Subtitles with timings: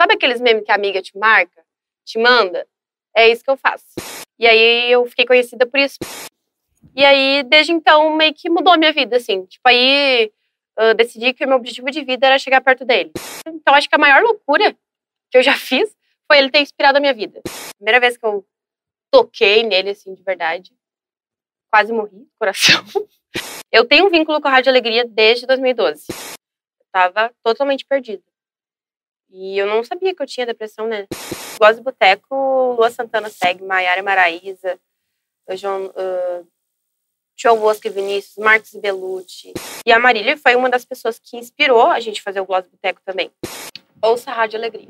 [0.00, 1.62] sabe aqueles memes que a amiga te marca,
[2.06, 2.66] te manda?
[3.14, 3.84] É isso que eu faço.
[4.38, 5.98] E aí eu fiquei conhecida por isso.
[6.96, 9.44] E aí, desde então, meio que mudou a minha vida, assim.
[9.44, 10.32] Tipo, aí
[10.78, 13.12] eu decidi que o meu objetivo de vida era chegar perto dele.
[13.46, 14.74] Então, acho que a maior loucura
[15.30, 15.94] que eu já fiz
[16.26, 17.42] foi ele ter inspirado a minha vida.
[17.76, 18.46] Primeira vez que eu
[19.10, 20.72] toquei nele, assim, de verdade.
[21.70, 22.82] Quase morri, coração.
[23.72, 26.06] Eu tenho um vínculo com a Rádio Alegria desde 2012.
[26.10, 28.24] Eu tava totalmente perdida.
[29.30, 31.06] E eu não sabia que eu tinha depressão, né?
[31.58, 34.78] Gosto de Boteco, Lua Santana segue, Maiara Maraíza,
[35.50, 39.52] João, uh, Bosco e Vinícius, Marcos Belucci.
[39.86, 43.00] E a Marília foi uma das pessoas que inspirou a gente fazer o Gloss Boteco
[43.04, 43.30] também.
[44.02, 44.88] Ouça a Rádio Alegria.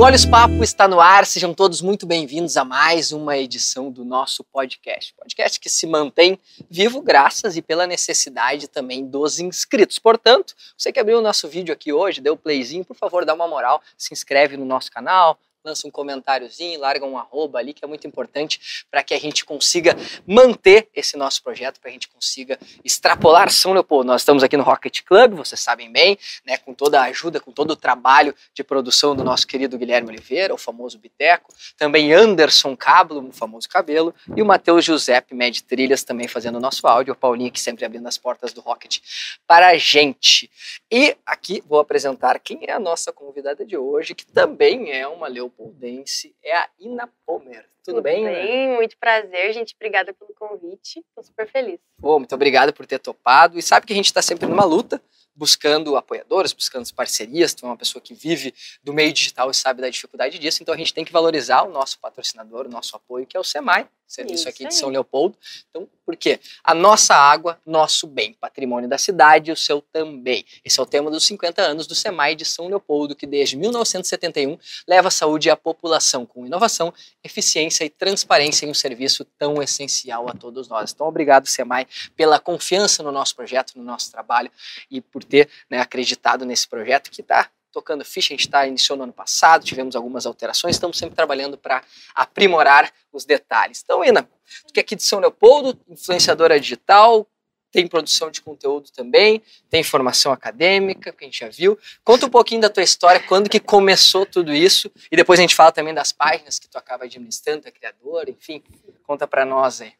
[0.00, 4.02] O Olhos Papo está no ar, sejam todos muito bem-vindos a mais uma edição do
[4.02, 5.12] nosso podcast.
[5.12, 6.40] Podcast que se mantém
[6.70, 9.98] vivo graças e pela necessidade também dos inscritos.
[9.98, 13.46] Portanto, você que abriu o nosso vídeo aqui hoje, deu playzinho, por favor, dá uma
[13.46, 17.88] moral, se inscreve no nosso canal, lança um comentáriozinho, larga um arroba ali, que é
[17.88, 19.94] muito importante para que a gente consiga
[20.26, 24.06] manter esse nosso projeto, para a gente consiga extrapolar São Leopoldo.
[24.06, 27.52] Nós estamos aqui no Rocket Club, vocês sabem bem, né, com toda a ajuda, com
[27.52, 32.74] todo o trabalho de produção do nosso querido Guilherme Oliveira, o famoso Biteco, também Anderson
[32.74, 37.12] Cablo, o famoso Cabelo, e o Matheus Giuseppe Med Trilhas também fazendo o nosso áudio,
[37.12, 38.98] o Paulinho que sempre abrindo as portas do Rocket
[39.46, 40.50] para a gente.
[40.90, 45.28] E aqui vou apresentar quem é a nossa convidada de hoje, que também é uma
[45.28, 47.68] Leopoldo leopoldense é a Ina Pomer.
[47.82, 48.68] Tudo, Tudo bem, bem?
[48.68, 48.76] Né?
[48.76, 49.74] Muito prazer, gente.
[49.74, 51.00] Obrigada pelo convite.
[51.00, 51.80] Estou super feliz.
[51.98, 53.58] Bom, muito obrigado por ter topado.
[53.58, 55.02] E sabe que a gente está sempre numa luta,
[55.34, 57.54] buscando apoiadores, buscando parcerias.
[57.54, 60.62] Tu é uma pessoa que vive do meio digital e sabe da dificuldade disso.
[60.62, 63.44] Então a gente tem que valorizar o nosso patrocinador, o nosso apoio, que é o
[63.44, 65.38] SEMAI, serviço Isso aqui de São Leopoldo.
[65.70, 66.40] Então, por quê?
[66.64, 70.44] A nossa água, nosso bem, patrimônio da cidade, o seu também.
[70.64, 74.58] Esse é o tema dos 50 anos do SEMAI de São Leopoldo, que desde 1971
[74.88, 80.28] leva a saúde à população com inovação, eficiência e transparência em um serviço tão essencial
[80.28, 80.90] a todos nós.
[80.92, 84.50] Então, obrigado, SEMAI, pela confiança no nosso projeto, no nosso trabalho
[84.90, 89.04] e por ter né, acreditado nesse projeto que está tocando ficha, a gente iniciou no
[89.04, 91.82] ano passado, tivemos algumas alterações, estamos sempre trabalhando para
[92.14, 93.80] aprimorar os detalhes.
[93.82, 94.22] Então, Ina,
[94.66, 97.26] tu que é aqui de São Leopoldo, influenciadora digital,
[97.70, 101.78] tem produção de conteúdo também, tem formação acadêmica, que a gente já viu.
[102.02, 105.54] Conta um pouquinho da tua história, quando que começou tudo isso, e depois a gente
[105.54, 108.62] fala também das páginas que tu acaba administrando, é criadora, enfim,
[109.04, 109.92] conta para nós aí.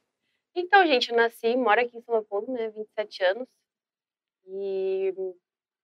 [0.55, 3.49] Então, gente, eu nasci, moro aqui em São Leopoldo, né, 27 anos,
[4.47, 5.15] e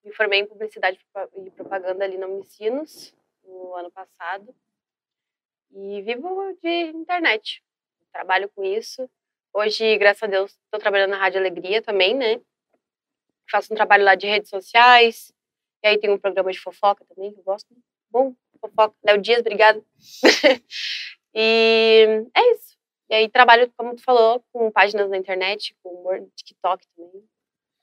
[0.06, 0.98] me formei em publicidade
[1.34, 3.12] e propaganda ali na Unicinos
[3.42, 4.54] no ano passado.
[5.72, 7.62] E vivo de internet.
[8.12, 9.10] Trabalho com isso.
[9.52, 12.40] Hoje, graças a Deus, estou trabalhando na Rádio Alegria também, né?
[13.50, 15.32] Faço um trabalho lá de redes sociais.
[15.82, 17.66] E aí tem um programa de fofoca também, que eu gosto.
[18.08, 18.94] Bom, fofoca.
[19.04, 19.84] Léo Dias, obrigado.
[21.34, 22.78] e é isso.
[23.10, 27.28] E aí trabalho, como tu falou, com páginas na internet, com humor, TikTok também.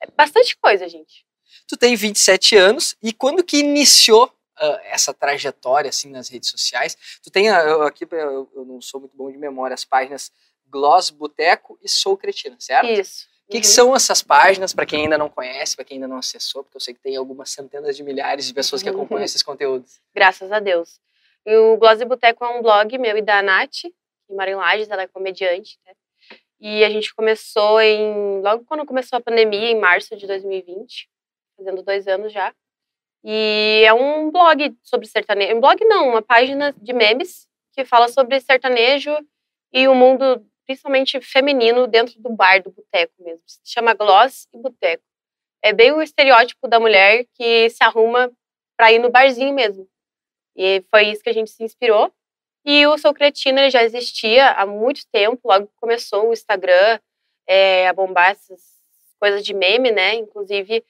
[0.01, 1.25] É bastante coisa, gente.
[1.67, 6.97] Tu tem 27 anos e quando que iniciou uh, essa trajetória assim nas redes sociais?
[7.23, 10.31] Tu tem uh, aqui eu, eu, não sou muito bom de memória as páginas
[10.67, 12.89] Gloss Boteco e Sou Cretina, certo?
[12.89, 13.27] Isso.
[13.47, 13.61] O que, uhum.
[13.61, 16.77] que, são essas páginas, para quem ainda não conhece, para quem ainda não acessou, porque
[16.77, 18.95] eu sei que tem algumas centenas de milhares de pessoas que uhum.
[18.95, 19.99] acompanham esses conteúdos.
[20.15, 20.99] Graças a Deus.
[21.45, 23.93] E o Gloss e Boteco é um blog meu e da Nath, que
[24.33, 25.93] mora em Lages, ela é comediante, né?
[26.59, 28.39] E a gente começou em.
[28.41, 31.09] Logo quando começou a pandemia, em março de 2020
[31.55, 32.53] fazendo dois anos já.
[33.23, 35.55] E é um blog sobre sertanejo.
[35.55, 39.15] Um blog não, uma página de memes que fala sobre sertanejo
[39.71, 43.41] e o mundo, principalmente feminino, dentro do bar, do boteco mesmo.
[43.47, 45.03] Se chama Gloss e Boteco.
[45.61, 48.31] É bem o estereótipo da mulher que se arruma
[48.77, 49.87] para ir no barzinho mesmo.
[50.55, 52.13] E foi isso que a gente se inspirou.
[52.65, 56.99] E o Sou Cretina já existia há muito tempo, logo começou o Instagram
[57.47, 58.61] é, a bombar essas
[59.19, 60.15] coisas de meme, né?
[60.15, 60.83] Inclusive,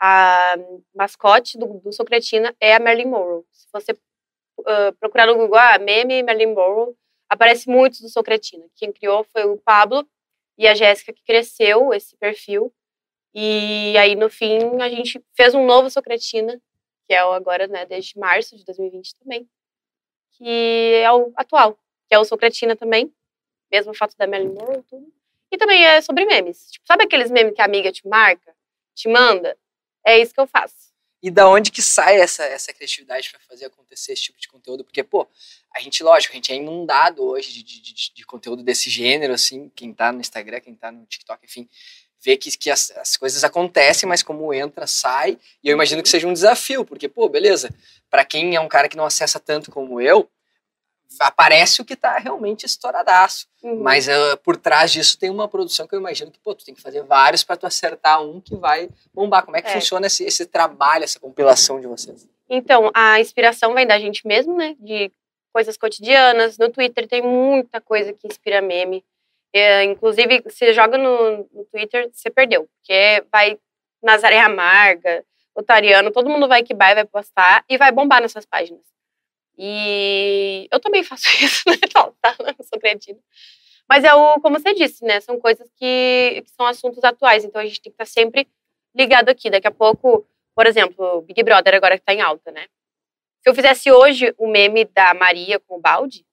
[0.00, 0.54] a
[0.94, 3.44] mascote do, do Socretina é a Marilyn Monroe.
[3.52, 6.94] Se você uh, procurar no Google, ah, meme Marilyn Monroe,
[7.28, 8.66] aparece muito do Socretina.
[8.74, 10.08] Quem criou foi o Pablo
[10.56, 12.72] e a Jéssica que cresceu esse perfil.
[13.34, 16.60] E aí, no fim, a gente fez um novo Socretina,
[17.06, 19.48] que é o agora, né, desde março de 2020 também,
[20.32, 23.12] que é o atual, que é o Socretina também,
[23.70, 25.12] mesmo fato da Marilyn Monroe, tudo.
[25.52, 26.70] E também é sobre memes.
[26.70, 28.54] Tipo, sabe aqueles memes que a amiga te marca,
[28.94, 29.56] te manda?
[30.04, 30.90] É isso que eu faço.
[31.22, 34.82] E da onde que sai essa, essa criatividade para fazer acontecer esse tipo de conteúdo?
[34.82, 35.28] Porque, pô,
[35.74, 39.34] a gente, lógico, a gente é inundado hoje de, de, de, de conteúdo desse gênero,
[39.34, 41.68] assim, quem tá no Instagram, quem tá no TikTok, enfim,
[42.22, 45.38] vê que, que as, as coisas acontecem, mas como entra, sai.
[45.62, 47.68] E eu imagino que seja um desafio, porque, pô, beleza,
[48.08, 50.26] para quem é um cara que não acessa tanto como eu,
[51.18, 53.46] aparece o que tá realmente estouradaço.
[53.62, 53.82] Uhum.
[53.82, 56.74] Mas uh, por trás disso tem uma produção que eu imagino que, pô, tu tem
[56.74, 59.44] que fazer vários para tu acertar um que vai bombar.
[59.44, 59.72] Como é que é.
[59.72, 62.28] funciona esse, esse trabalho, essa compilação de vocês?
[62.48, 64.76] Então, a inspiração vem da gente mesmo, né?
[64.78, 65.10] De
[65.52, 66.58] coisas cotidianas.
[66.58, 69.04] No Twitter tem muita coisa que inspira meme.
[69.52, 72.68] É, inclusive, você joga no, no, Twitter, você perdeu.
[72.76, 73.58] Porque vai
[74.02, 75.24] Nazaré Amarga,
[75.54, 78.82] Otariano, todo mundo vai que vai, vai postar e vai bombar nessas páginas.
[79.62, 81.76] E eu também faço isso, né?
[81.92, 83.18] Tá, tá, não sou criativa.
[83.86, 85.20] Mas é o, como você disse, né?
[85.20, 88.48] São coisas que, que são assuntos atuais, então a gente tem que estar sempre
[88.94, 89.50] ligado aqui.
[89.50, 92.66] Daqui a pouco, por exemplo, Big Brother agora que tá em alta, né?
[93.42, 96.24] Se eu fizesse hoje o meme da Maria com o balde,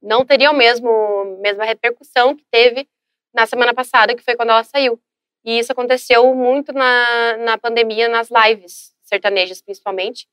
[0.00, 2.88] não teria o mesmo mesma repercussão que teve
[3.34, 5.00] na semana passada, que foi quando ela saiu.
[5.44, 10.28] E isso aconteceu muito na, na pandemia, nas lives sertanejas, principalmente.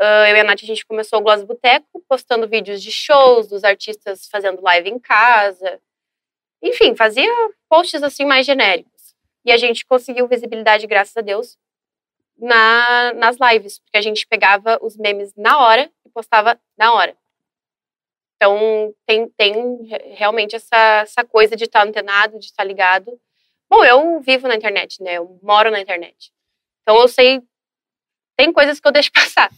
[0.00, 3.48] Uh, eu e a Nath, a gente começou o Gloss Boteco, postando vídeos de shows,
[3.48, 5.78] dos artistas fazendo live em casa.
[6.62, 7.30] Enfim, fazia
[7.68, 9.14] posts assim mais genéricos.
[9.44, 11.58] E a gente conseguiu visibilidade, graças a Deus,
[12.38, 17.14] na, nas lives, porque a gente pegava os memes na hora e postava na hora.
[18.36, 23.20] Então, tem, tem realmente essa, essa coisa de estar antenado, de estar ligado.
[23.68, 25.18] Bom, eu vivo na internet, né?
[25.18, 26.32] Eu moro na internet.
[26.80, 27.42] Então, eu sei.
[28.34, 29.50] Tem coisas que eu deixo passar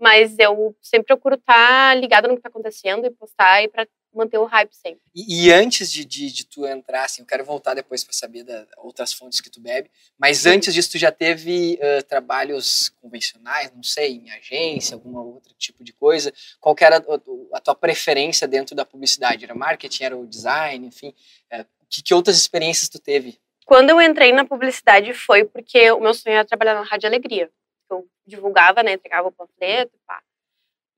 [0.00, 3.86] mas eu sempre procuro estar tá ligada no que está acontecendo e postar e para
[4.12, 5.00] manter o hype sempre.
[5.14, 8.42] E, e antes de, de, de, tu entrar, assim, eu quero voltar depois para saber
[8.42, 13.72] das outras fontes que tu bebe, mas antes disso tu já teve uh, trabalhos convencionais,
[13.72, 16.32] não sei, em agência, alguma outro tipo de coisa?
[16.58, 19.44] Qual era a, a tua preferência dentro da publicidade?
[19.44, 21.14] Era marketing, era o design, enfim?
[21.52, 23.38] Uh, que, que outras experiências tu teve?
[23.66, 27.50] Quando eu entrei na publicidade foi porque o meu sonho era trabalhar na Rádio Alegria
[27.90, 30.22] que eu divulgava, né, entregava o panfleto, pá.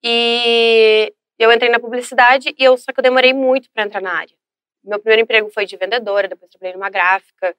[0.04, 4.12] E eu entrei na publicidade e eu só que eu demorei muito para entrar na
[4.12, 4.36] área.
[4.84, 7.56] Meu primeiro emprego foi de vendedora, depois trabalhei numa gráfica.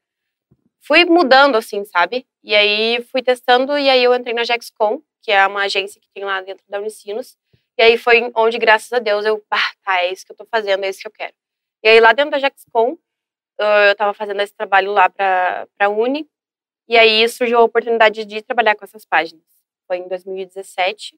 [0.81, 2.27] Fui mudando assim, sabe?
[2.43, 6.09] E aí fui testando e aí eu entrei na Jexcom, que é uma agência que
[6.13, 7.37] tem lá dentro da Unicinos.
[7.77, 10.45] E aí foi onde, graças a Deus, eu, pá, tá, é isso que eu tô
[10.45, 11.33] fazendo, é isso que eu quero.
[11.81, 12.97] E aí lá dentro da Jexcom,
[13.57, 16.29] eu tava fazendo esse trabalho lá para a Uni,
[16.93, 19.43] e aí surgiu a oportunidade de trabalhar com essas páginas.
[19.87, 21.17] Foi em 2017, que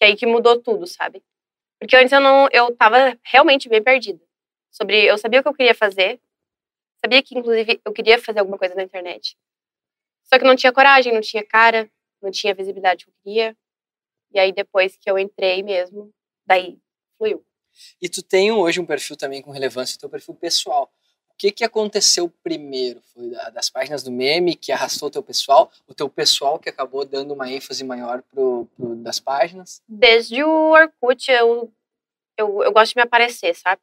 [0.00, 1.22] é aí que mudou tudo, sabe?
[1.78, 4.18] Porque antes eu não, eu tava realmente bem perdida.
[4.70, 6.18] Sobre, eu sabia o que eu queria fazer,
[7.04, 9.36] sabia que inclusive eu queria fazer alguma coisa na internet.
[10.24, 11.90] Só que não tinha coragem, não tinha cara,
[12.22, 13.54] não tinha visibilidade que eu queria.
[14.32, 16.10] E aí depois que eu entrei mesmo,
[16.46, 16.78] daí
[17.18, 17.44] fluiu.
[18.00, 20.90] E tu tem hoje um perfil também com relevância, teu perfil pessoal
[21.40, 23.00] que, que aconteceu primeiro?
[23.14, 25.72] Foi das páginas do meme que arrastou o teu pessoal?
[25.88, 29.82] O teu pessoal que acabou dando uma ênfase maior pro, pro das páginas?
[29.88, 31.72] Desde o Orkut, eu,
[32.36, 33.80] eu, eu gosto de me aparecer, sabe?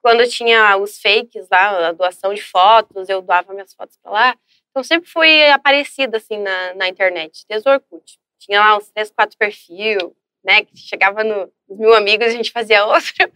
[0.00, 4.38] Quando tinha os fakes lá, a doação de fotos, eu doava minhas fotos para lá.
[4.70, 8.18] Então, sempre fui aparecida, assim, na, na internet, desde o Orkut.
[8.38, 9.98] Tinha lá uns três, quatro perfis,
[10.42, 10.64] né?
[10.64, 13.30] Que chegava no, nos mil amigos, a gente fazia outro.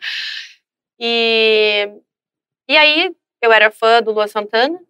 [0.98, 1.86] E,
[2.66, 4.80] e aí, eu era fã do Lua Santana.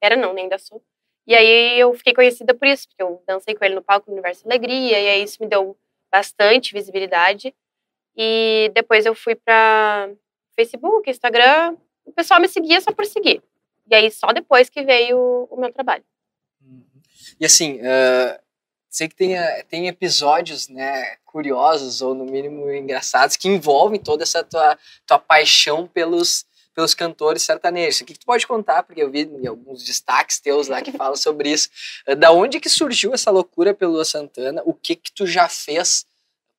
[0.00, 0.82] Era não, nem ainda sou.
[1.26, 4.12] E aí eu fiquei conhecida por isso, porque eu dancei com ele no palco do
[4.12, 5.76] Universo Alegria, e aí isso me deu
[6.10, 7.52] bastante visibilidade.
[8.16, 10.10] E depois eu fui para
[10.54, 13.42] Facebook, Instagram, o pessoal me seguia só por seguir.
[13.90, 16.04] E aí só depois que veio o meu trabalho.
[16.62, 16.82] Uhum.
[17.40, 18.40] E assim, uh,
[18.88, 19.34] sei que tem,
[19.68, 25.86] tem episódios, né, curiosos ou no mínimo engraçados que envolvem toda essa tua, tua paixão
[25.86, 28.02] pelos pelos cantores sertanejos.
[28.02, 28.82] O que, que tu pode contar?
[28.82, 31.70] Porque eu vi alguns destaques teus lá que falam sobre isso.
[32.06, 34.62] Eh, da onde que surgiu essa loucura pelo Lua Santana?
[34.66, 36.06] O que que tu já fez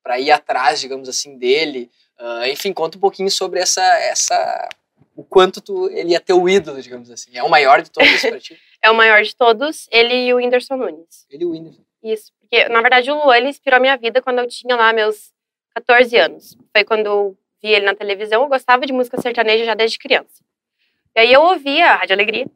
[0.02, 1.88] para ir atrás, digamos assim, dele?
[2.18, 4.68] Uh, enfim, conta um pouquinho sobre essa, essa,
[5.14, 7.30] o quanto tu, ele é teu ídolo, digamos assim.
[7.32, 8.58] É o maior de todos para ti?
[8.82, 11.26] é o maior de todos, ele e o Whindersson Nunes.
[11.30, 11.82] Ele e o Whindersson.
[12.02, 14.92] Isso, porque na verdade o Luan ele inspirou a minha vida quando eu tinha lá
[14.92, 15.32] meus
[15.76, 16.56] 14 anos.
[16.72, 20.42] Foi quando eu via ele na televisão, eu gostava de música sertaneja já desde criança.
[21.14, 22.46] E aí eu ouvia a Rádio Alegria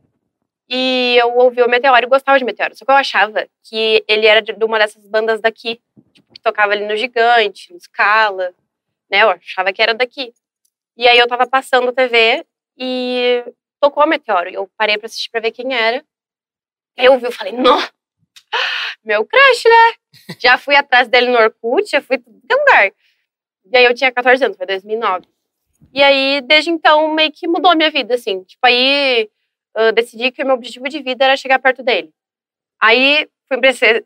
[0.68, 2.76] e eu ouvia o Meteoro e gostava de Meteoro.
[2.76, 5.80] Só que eu achava que ele era de uma dessas bandas daqui,
[6.12, 8.54] tipo, que tocava ali no Gigante, no Scala,
[9.10, 9.22] né?
[9.22, 10.32] Eu achava que era daqui.
[10.96, 13.44] E aí eu tava passando TV e
[13.80, 14.48] tocou o Meteoro.
[14.50, 16.04] Eu parei pra assistir pra ver quem era.
[16.96, 17.78] Aí eu ouvi, eu falei, não,
[19.04, 20.36] meu crush, né?
[20.38, 22.92] já fui atrás dele no Orkut, já fui em todo lugar.
[23.70, 25.26] E aí eu tinha 14 anos, foi 2009.
[25.92, 28.42] E aí, desde então, meio que mudou a minha vida, assim.
[28.44, 29.28] Tipo, aí
[29.74, 32.12] eu decidi que o meu objetivo de vida era chegar perto dele.
[32.80, 33.58] Aí fui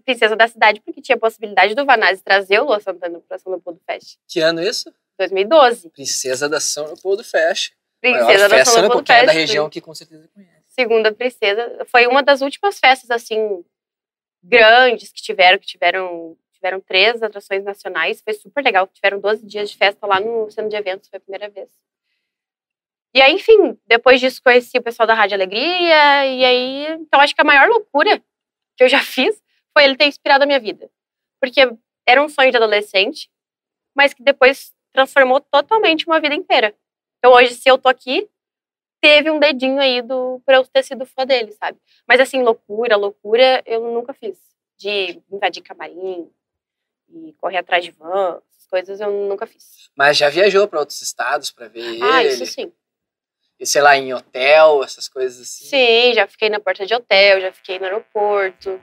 [0.05, 3.51] princesa da cidade porque tinha a possibilidade do Vanazzi trazer o Lua Santana para São
[3.53, 4.19] Leopoldo Fest.
[4.29, 4.93] Que ano isso?
[5.19, 5.91] 2012.
[5.91, 7.73] Princesa da São Leopoldo Fest.
[8.01, 9.27] Princesa da São Leopoldo Fest.
[9.27, 10.53] da região que com certeza conhece.
[10.67, 11.87] Segunda princesa.
[11.87, 13.65] Foi uma das últimas festas, assim,
[14.43, 16.37] grandes que tiveram, que tiveram
[16.67, 18.87] tiveram três atrações nacionais, foi super legal.
[18.89, 21.71] Tiveram 12 dias de festa lá no centro de eventos, foi a primeira vez.
[23.15, 27.35] E aí, enfim, depois disso conheci o pessoal da Rádio Alegria, e aí, então acho
[27.35, 28.23] que a maior loucura
[28.77, 29.43] que eu já fiz
[29.73, 30.91] foi ele ter inspirado a minha vida.
[31.41, 31.61] Porque
[32.07, 33.31] era um sonho de adolescente,
[33.95, 36.75] mas que depois transformou totalmente uma vida inteira.
[37.19, 38.29] Então hoje, se eu tô aqui,
[39.01, 41.79] teve um dedinho aí do, pra eu ter sido fã dele, sabe?
[42.07, 44.39] Mas assim, loucura, loucura, eu nunca fiz.
[44.79, 46.31] De invadir camarim,
[47.09, 49.91] e correr atrás de van, essas coisas eu nunca fiz.
[49.97, 52.35] Mas já viajou para outros estados para ver ah, ele?
[52.35, 52.73] isso sim.
[53.59, 55.65] E sei lá, em hotel, essas coisas assim?
[55.65, 58.79] Sim, já fiquei na porta de hotel, já fiquei no aeroporto.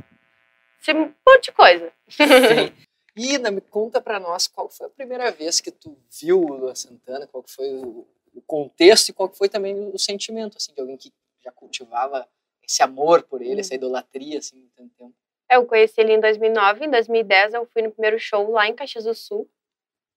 [0.80, 1.92] Sim, um monte de coisa.
[2.10, 2.26] Sim.
[3.16, 6.74] Ina, me conta para nós qual foi a primeira vez que tu viu o Lua
[6.74, 10.98] Santana, qual foi o, o contexto e qual foi também o sentimento assim de alguém
[10.98, 11.14] que
[11.44, 12.28] já cultivava
[12.64, 13.60] esse amor por ele, hum.
[13.60, 15.14] essa idolatria assim, tanto tempo.
[15.54, 19.04] Eu conheci ele em 2009, em 2010 eu fui no primeiro show lá em Caxias
[19.04, 19.48] do Sul.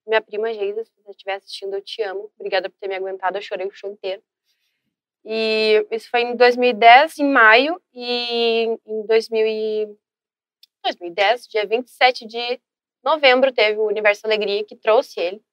[0.07, 2.31] Minha prima Geisa, se você estiver assistindo, eu te amo.
[2.39, 4.23] Obrigada por ter me aguentado, eu chorei o show inteiro.
[5.23, 9.97] E isso foi em 2010, em maio, e em 2000
[10.83, 12.61] 2010, dia 27 de
[13.03, 15.43] novembro, teve o Universo Alegria que trouxe ele.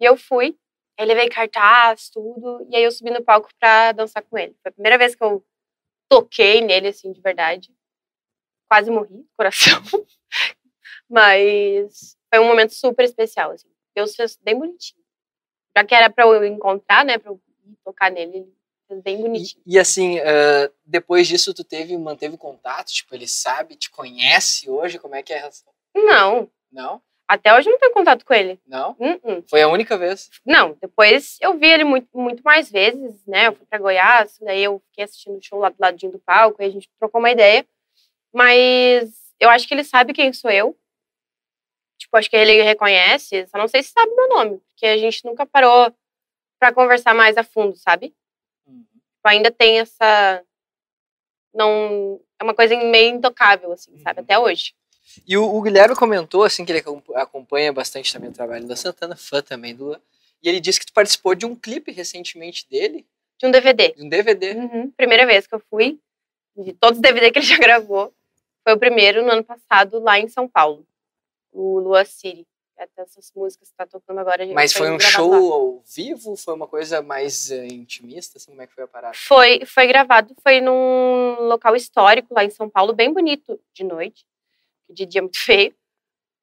[0.00, 0.56] E eu fui,
[0.98, 4.54] ele levei cartaz, tudo, e aí eu subi no palco pra dançar com ele.
[4.62, 5.44] Foi a primeira vez que eu
[6.08, 7.72] toquei nele, assim, de verdade
[8.74, 9.80] quase morri, coração.
[11.08, 13.68] Mas foi um momento super especial, assim.
[13.94, 15.00] Deus fez bem bonitinho.
[15.76, 17.40] Já que era pra eu encontrar, né, pra eu
[17.84, 18.54] tocar nele, ele
[18.88, 19.62] fez bem bonitinho.
[19.64, 22.88] E, e assim, uh, depois disso, tu teve, manteve contato?
[22.88, 24.98] Tipo, ele sabe, te conhece hoje?
[24.98, 25.72] Como é que é a relação?
[25.94, 26.50] Não.
[26.72, 27.00] Não?
[27.28, 28.60] Até hoje eu não tenho contato com ele.
[28.66, 28.90] Não?
[28.98, 29.44] Uh -uh.
[29.48, 30.30] Foi a única vez?
[30.44, 33.46] Não, depois eu vi ele muito, muito mais vezes, né?
[33.46, 36.60] Eu fui pra Goiás, daí eu fiquei assistindo o show lá do ladinho do palco,
[36.60, 37.64] e a gente trocou uma ideia.
[38.34, 40.76] Mas eu acho que ele sabe quem sou eu.
[41.96, 45.24] Tipo, acho que ele reconhece, só não sei se sabe meu nome, porque a gente
[45.24, 45.94] nunca parou
[46.58, 48.12] para conversar mais a fundo, sabe?
[48.66, 48.84] Uhum.
[49.24, 50.44] Ainda tem essa.
[51.54, 52.20] Não.
[52.40, 54.00] É uma coisa meio intocável, assim, uhum.
[54.00, 54.20] sabe?
[54.20, 54.74] Até hoje.
[55.26, 56.82] E o, o, Guilherme comentou, assim, que ele
[57.14, 59.94] acompanha bastante também o trabalho da Santana, fã também do.
[60.42, 63.06] E ele disse que tu participou de um clipe recentemente dele.
[63.38, 63.92] De um DVD.
[63.92, 64.54] De um DVD.
[64.54, 64.90] Uhum.
[64.90, 66.00] Primeira vez que eu fui,
[66.56, 68.12] de todos os DVD que ele já gravou.
[68.64, 70.86] Foi o primeiro no ano passado lá em São Paulo,
[71.52, 72.46] o Lua City.
[72.76, 74.44] Até essas músicas que tá tocando agora.
[74.52, 75.54] Mas foi um show lá.
[75.54, 76.34] ao vivo?
[76.36, 78.36] Foi uma coisa mais uh, intimista?
[78.36, 79.14] Assim, como é que foi a parada?
[79.14, 84.26] Foi, foi gravado, foi num local histórico lá em São Paulo, bem bonito de noite.
[84.90, 85.72] De dia muito feio.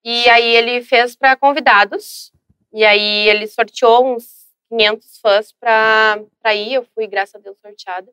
[0.05, 2.31] E aí ele fez para convidados.
[2.71, 6.75] E aí ele sorteou uns 500 fãs para ir.
[6.75, 8.09] Eu fui, graças a Deus, sorteada.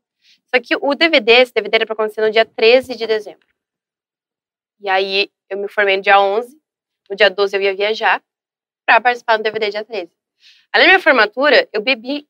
[0.53, 3.47] Só que o DVD, esse DVD era para acontecer no dia 13 de dezembro.
[4.81, 6.61] E aí eu me formei no dia 11,
[7.11, 8.23] no dia 12 eu ia viajar
[8.87, 10.11] para participar do DVD dia 13.
[10.73, 12.29] Além da minha formatura, eu bebi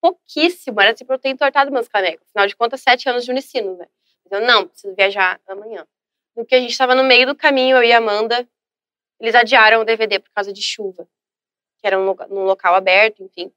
[0.00, 2.26] pouquíssimo, era pra eu ter entortado meus canecos.
[2.30, 3.86] Afinal de contas, sete anos de unicino, né?
[4.26, 5.86] Então, não, preciso viajar amanhã.
[6.36, 8.48] No que a gente estava no meio do caminho, eu e a Amanda,
[9.20, 11.06] eles adiaram o DVD por causa de chuva,
[11.78, 13.52] que era num, num local aberto, enfim.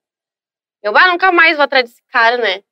[0.82, 2.64] Eu, ah, nunca mais vou atrás desse cara, né?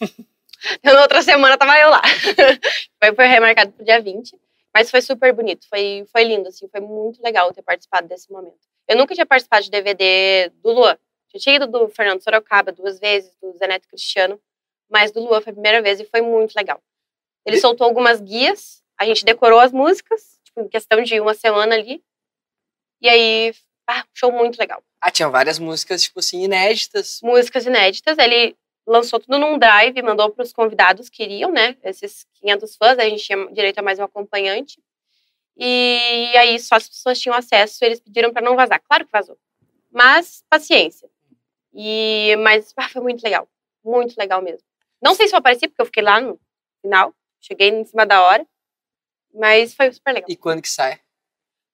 [0.82, 2.02] na outra semana tava eu lá.
[3.14, 4.36] foi remarcado pro dia 20.
[4.74, 8.60] Mas foi super bonito, foi, foi lindo, assim, foi muito legal ter participado desse momento.
[8.88, 10.96] Eu nunca tinha participado de DVD do Luan.
[11.32, 14.40] Já tinha ido do Fernando Sorocaba duas vezes, do Zé Neto Cristiano,
[14.88, 16.80] mas do Luan foi a primeira vez e foi muito legal.
[17.44, 17.60] Ele e...
[17.60, 22.02] soltou algumas guias, a gente decorou as músicas, tipo, em questão de uma semana ali.
[23.00, 23.54] E aí,
[23.88, 24.82] ah, show muito legal.
[25.00, 27.20] Ah, tinha várias músicas, tipo assim, inéditas.
[27.22, 28.18] Músicas inéditas.
[28.18, 28.56] Ele
[28.86, 31.76] lançou tudo num drive, mandou para os convidados que iriam, né?
[31.82, 34.82] Esses 500 fãs, a gente tinha direito a mais um acompanhante.
[35.56, 38.80] E aí só as pessoas tinham acesso, eles pediram para não vazar.
[38.82, 39.38] Claro que vazou.
[39.90, 41.08] Mas paciência.
[41.72, 43.48] E mas ah, foi muito legal,
[43.84, 44.66] muito legal mesmo.
[45.02, 46.38] Não sei se eu apareci porque eu fiquei lá no
[46.80, 48.46] final, cheguei em cima da hora,
[49.34, 50.30] mas foi super legal.
[50.30, 51.00] E quando que sai?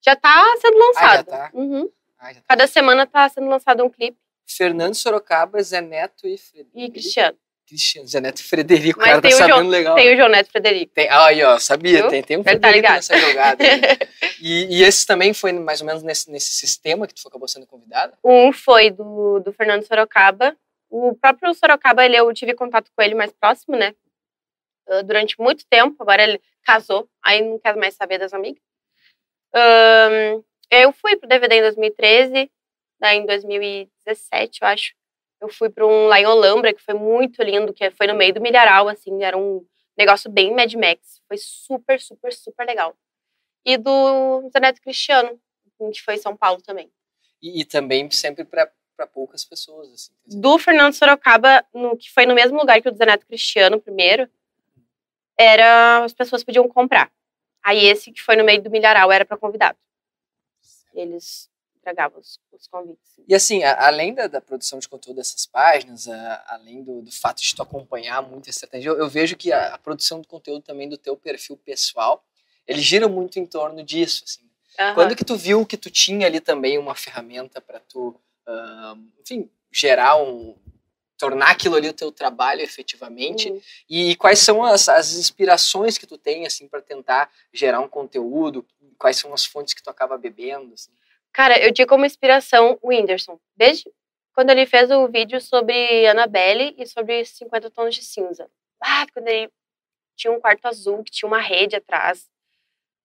[0.04, 1.04] Já tá sendo lançado.
[1.04, 1.50] Ah, já tá.
[1.54, 1.90] Uhum.
[2.18, 2.46] Ah, já tá.
[2.48, 4.18] Cada semana tá sendo lançado um clipe.
[4.46, 6.38] Fernando Sorocaba, Zé Neto e
[6.74, 7.36] E Cristiano.
[7.66, 9.94] Cristiano, Zé Neto e Frederico, Mas cara, tá tem o sabendo João- legal.
[9.96, 10.92] Tem o João Neto Frederico.
[10.94, 12.10] Tem, ah, aí, ó, sabia, Viu?
[12.10, 12.94] tem, tem um Ele tá Frederico ligado.
[12.94, 13.64] nessa jogada.
[14.40, 17.66] e, e esse também foi mais ou menos nesse, nesse sistema que tu acabou sendo
[17.66, 18.16] convidada?
[18.22, 20.56] Um foi do, do Fernando Sorocaba.
[20.88, 23.92] O próprio Sorocaba, ele, eu tive contato com ele mais próximo, né?
[24.88, 25.96] Ah, Durante muito tempo.
[26.00, 28.62] Agora ele casou, aí não quer mais saber das amigas.
[29.52, 32.48] Ahn, eu fui pro DVD em 2013,
[33.00, 33.26] daí em
[34.06, 34.94] 2017, eu acho.
[35.40, 38.32] Eu fui para um lá em Olambra, que foi muito lindo, que foi no meio
[38.32, 41.20] do milharal, assim, era um negócio bem Mad Max.
[41.28, 42.96] Foi super, super, super legal.
[43.64, 45.38] E do Zé Neto Cristiano,
[45.92, 46.90] que foi em São Paulo também.
[47.42, 50.12] E, e também sempre para poucas pessoas, assim.
[50.24, 54.30] do Fernando Sorocaba, no, que foi no mesmo lugar que o do Zeneto Cristiano primeiro,
[55.38, 57.12] era as pessoas podiam comprar.
[57.62, 59.76] Aí esse que foi no meio do milharal era para convidado.
[60.94, 61.50] Eles
[61.86, 63.12] entregavam os, os convites.
[63.28, 67.12] E assim, a- além da, da produção de conteúdo dessas páginas, a- além do, do
[67.12, 70.26] fato de tu acompanhar muito a estratégia, eu, eu vejo que a, a produção de
[70.26, 72.24] conteúdo também do teu perfil pessoal,
[72.66, 74.42] ele gira muito em torno disso, assim.
[74.78, 74.94] Aham.
[74.94, 79.48] Quando que tu viu que tu tinha ali também uma ferramenta para tu, ah, enfim,
[79.70, 80.56] gerar um
[81.18, 83.58] tornar aquilo ali o teu trabalho efetivamente Uhum.
[83.88, 88.66] e quais são as, as inspirações que tu tem assim para tentar gerar um conteúdo
[88.98, 90.90] quais são as fontes que tu acaba bebendo assim?
[91.36, 93.38] Cara, eu tinha como inspiração o Whindersson.
[93.54, 93.92] Desde
[94.32, 98.48] quando ele fez o vídeo sobre Annabelle e sobre 50 tons de cinza.
[98.82, 99.50] Ah, quando ele
[100.16, 102.26] tinha um quarto azul, que tinha uma rede atrás.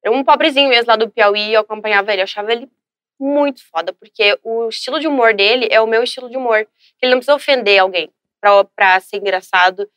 [0.01, 2.21] Era um pobrezinho mesmo lá do Piauí, eu acompanhava ele.
[2.21, 2.71] Eu achava ele
[3.19, 6.65] muito foda, porque o estilo de humor dele é o meu estilo de humor.
[7.01, 8.09] Ele não precisa ofender alguém
[8.39, 9.91] pra, pra ser engraçado.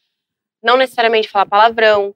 [0.61, 2.13] Não necessariamente falar palavrão.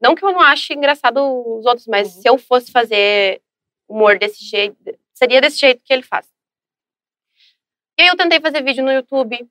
[0.00, 1.18] Não que eu não ache engraçado
[1.58, 2.22] os outros, mas Uhum.
[2.22, 3.42] se eu fosse fazer
[3.86, 4.76] humor desse jeito,
[5.14, 6.30] seria desse jeito que ele faz.
[7.98, 9.48] E aí eu tentei fazer vídeo no YouTube,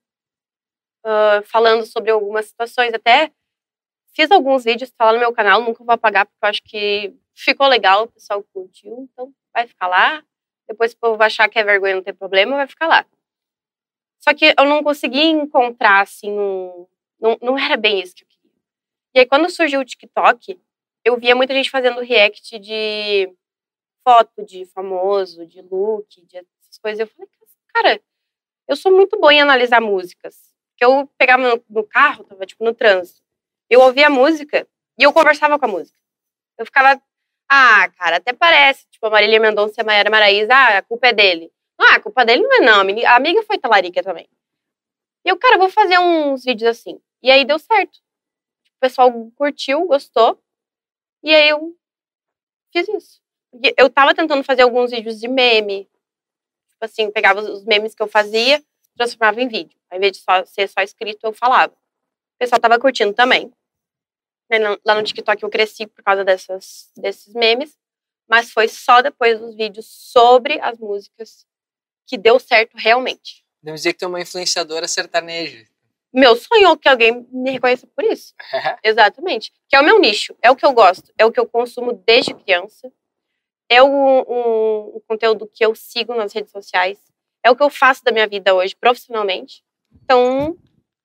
[1.03, 2.93] ah, falando sobre algumas situações.
[2.93, 3.31] Até
[4.13, 7.15] fiz alguns vídeos, tá lá no meu canal, nunca vou apagar, porque eu acho que
[7.33, 10.23] ficou legal, o pessoal curtiu, então vai ficar lá.
[10.67, 13.05] Depois o povo achar que é vergonha, não tem problema, vai ficar lá.
[14.19, 16.87] Só que eu não consegui encontrar, assim, um...
[17.19, 18.51] não, não era bem isso que eu queria.
[19.15, 20.59] E aí, quando surgiu o TikTok,
[21.03, 23.33] eu via muita gente fazendo react de
[24.03, 26.99] foto de famoso, de look, de essas coisas.
[26.99, 27.29] Eu falei,
[27.73, 28.01] cara,
[28.67, 30.51] eu sou muito boa em analisar músicas.
[30.77, 33.21] Que eu pegava no, no carro, tava tipo no trânsito.
[33.69, 35.97] Eu ouvia a música e eu conversava com a música.
[36.57, 37.01] Eu ficava,
[37.49, 41.07] ah, cara, até parece, tipo, a Marília Mendonça e a Mayara Maraíza, ah, a culpa
[41.07, 41.51] é dele.
[41.77, 42.75] Ah, a culpa dele não é não,
[43.07, 44.29] a amiga, foi talarica também.
[45.25, 46.99] E eu, cara, vou fazer uns vídeos assim.
[47.21, 47.97] E aí deu certo.
[47.97, 50.41] O pessoal curtiu, gostou.
[51.23, 51.75] E aí eu
[52.71, 53.21] fiz isso.
[53.77, 55.89] Eu tava tentando fazer alguns vídeos de meme.
[56.69, 58.63] Tipo assim, pegava os memes que eu fazia,
[58.95, 59.77] transformava em vídeo.
[59.89, 61.73] Ao invés de só, ser só escrito, eu falava.
[61.73, 63.51] O pessoal tava curtindo também.
[64.49, 67.77] Né, Lá no TikTok eu cresci por causa dessas, desses memes.
[68.27, 71.45] Mas foi só depois dos vídeos sobre as músicas
[72.07, 73.45] que deu certo realmente.
[73.61, 75.67] Podemos dizer que tu é uma influenciadora sertaneja.
[76.13, 78.33] Meu sonho é que alguém me reconheça por isso.
[78.83, 79.53] Exatamente.
[79.69, 81.93] Que é o meu nicho, é o que eu gosto, é o que eu consumo
[81.93, 82.91] desde criança,
[83.71, 86.99] é o, conteúdo que eu sigo nas redes sociais,
[87.41, 89.63] é o que eu faço da minha vida hoje profissionalmente.
[90.03, 90.57] Então,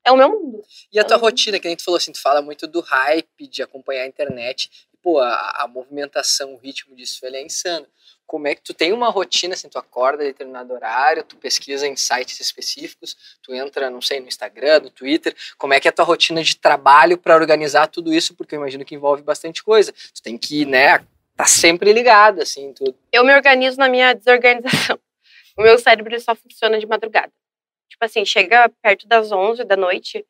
[0.05, 0.63] é o meu mundo.
[0.93, 1.23] E a tua Uhum.
[1.23, 4.69] rotina, que a gente falou assim, tu fala muito do hype, de acompanhar a internet.
[5.01, 7.87] Pô, a, a movimentação, o ritmo disso, ele é insano.
[8.27, 11.87] Como é que tu tem uma rotina, assim, tu acorda em determinado horário, tu pesquisa
[11.87, 15.37] em sites específicos, tu entra, não sei, no Instagram, no Twitter.
[15.57, 18.35] Como é que é a tua rotina de trabalho para organizar tudo isso?
[18.35, 19.93] Porque eu imagino que envolve bastante coisa.
[20.13, 22.97] Tu tem que, né, tá sempre ligado, assim, tudo.
[23.13, 24.99] Eu me organizo na minha desorganização.
[25.57, 27.33] O meu cérebro só funciona de madrugada.
[27.89, 30.27] Tipo assim, chega perto das 11 da noite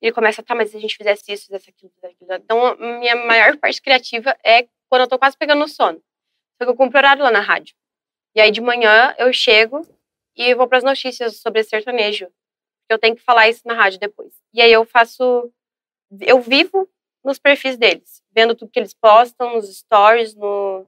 [0.00, 2.34] ele começa, tá, mas se a gente fizesse isso, fizesse aquilo, fizesse aquilo.
[2.34, 6.02] Então, minha maior parte criativa é quando eu tô quase pegando no sono.
[6.58, 7.74] Só que eu cumpro horário lá na rádio.
[8.34, 9.80] E aí de manhã eu chego
[10.36, 12.28] e vou para as notícias sobre sertanejo.
[12.88, 14.32] Eu tenho que falar isso na rádio depois.
[14.52, 15.50] E aí eu faço.
[16.20, 16.88] Eu vivo
[17.26, 20.86] nos perfis deles, vendo tudo que eles postam, nos stories, no,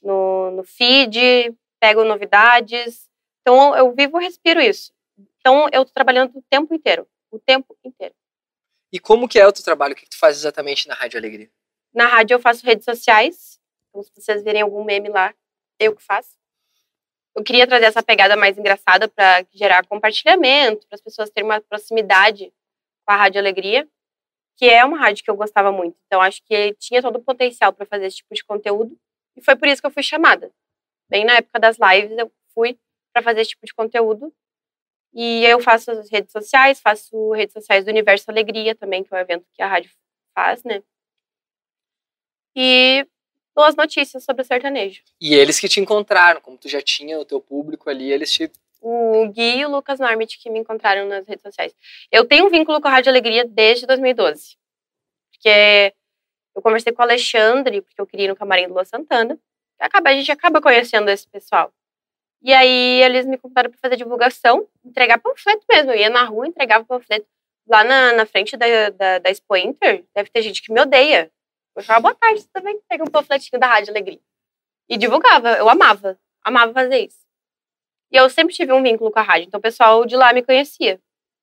[0.00, 3.10] no, no feed, pego novidades.
[3.40, 4.92] Então eu vivo e respiro isso.
[5.40, 7.04] Então eu tô trabalhando o tempo inteiro.
[7.32, 8.14] O tempo inteiro.
[8.92, 9.92] E como que é o teu trabalho?
[9.92, 11.50] O que, que tu faz exatamente na Rádio Alegria?
[11.92, 13.58] Na rádio eu faço redes sociais.
[13.88, 15.34] Então, se vocês verem algum meme lá,
[15.80, 16.38] eu que faço.
[17.34, 21.60] Eu queria trazer essa pegada mais engraçada para gerar compartilhamento, para as pessoas terem uma
[21.60, 22.52] proximidade
[23.04, 23.88] com a Rádio Alegria,
[24.56, 25.96] que é uma rádio que eu gostava muito.
[26.06, 28.96] Então, acho que tinha todo o potencial para fazer esse tipo de conteúdo.
[29.36, 30.52] E foi por isso que eu fui chamada.
[31.08, 32.78] Bem na época das lives, eu fui
[33.12, 34.32] para fazer esse tipo de conteúdo.
[35.14, 39.16] E eu faço as redes sociais, faço redes sociais do Universo Alegria também, que é
[39.16, 39.90] um evento que a rádio
[40.34, 40.82] faz, né?
[42.56, 43.06] E
[43.54, 45.02] dou as notícias sobre o sertanejo.
[45.20, 48.50] E eles que te encontraram, como tu já tinha o teu público ali, eles te
[48.82, 51.74] o Gui e o Lucas Normit que me encontraram nas redes sociais.
[52.10, 54.56] Eu tenho um vínculo com a Rádio Alegria desde 2012.
[55.30, 55.94] Porque
[56.54, 59.38] eu conversei com o Alexandre, porque eu queria ir no camarim do Lua Santana.
[59.78, 61.72] Acaba, a gente acaba conhecendo esse pessoal.
[62.42, 65.92] E aí eles me convidaram para fazer divulgação, entregar panfleto mesmo.
[65.92, 67.26] Eu ia na rua, entregava panfleto.
[67.68, 71.30] Lá na, na frente da, da, da Expo Inter, deve ter gente que me odeia.
[71.76, 74.20] Eu falava, boa tarde, você também pega um panfletinho da Rádio Alegria.
[74.88, 77.21] E divulgava, eu amava, amava fazer isso.
[78.12, 80.42] E eu sempre tive um vínculo com a rádio, então o pessoal de lá me
[80.42, 81.00] conhecia.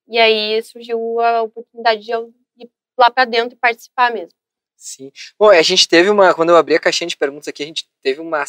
[0.08, 4.38] E aí surgiu a oportunidade de eu ir lá para dentro e participar mesmo.
[4.76, 5.12] Sim.
[5.38, 6.32] Bom, a gente teve uma.
[6.32, 8.42] Quando eu abri a caixinha de perguntas aqui, a gente teve uma,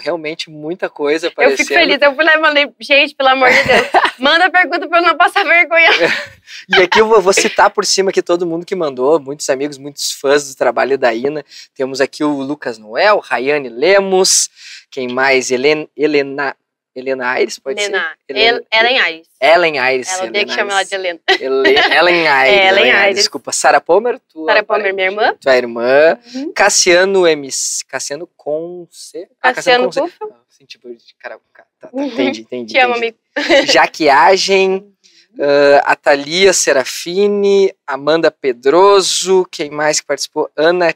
[0.00, 1.60] realmente muita coisa aparecendo.
[1.60, 2.00] Eu fico feliz.
[2.00, 5.14] Eu fui lá e mandei, gente, pelo amor de Deus, manda pergunta para eu não
[5.14, 5.90] passar vergonha.
[6.74, 9.76] e aqui eu vou, vou, citar por cima aqui todo mundo que mandou, muitos amigos,
[9.76, 11.44] muitos fãs do trabalho da Ina.
[11.74, 14.48] Temos aqui o Lucas Noel, Rayane Lemos,
[14.90, 15.50] quem mais?
[15.50, 16.56] Helena, Helena
[16.94, 18.16] Helena Aires, pode Helena.
[18.26, 18.36] ser?
[18.36, 18.62] Helena.
[18.72, 19.28] Ellen Aires.
[19.40, 20.08] Ellen Aires.
[20.12, 21.20] Ela odeia que chama ela de Helena.
[21.28, 21.76] Ellen
[22.28, 22.54] Aires.
[22.54, 23.16] É, Ellen Aires.
[23.16, 23.50] Desculpa.
[23.52, 24.20] Sara Pomer.
[24.32, 25.34] Tua Sara Pomer, minha irmã.
[25.40, 26.18] Tua irmã.
[26.34, 26.52] Uhum.
[26.52, 27.84] Cassiano MC.
[27.86, 29.28] Cassiano com C.
[29.42, 30.32] Ah, Cassiano, Cassiano com C.
[30.32, 32.04] Ah, sim, tipo, cara, tá, tá, uhum.
[32.04, 32.72] entendi, entendi.
[32.74, 33.16] Te amo, amigo.
[33.72, 34.90] Jaquiagem.
[35.36, 40.48] Uh, a Thalia Serafini, Amanda Pedroso, quem mais que participou?
[40.56, 40.94] Ana,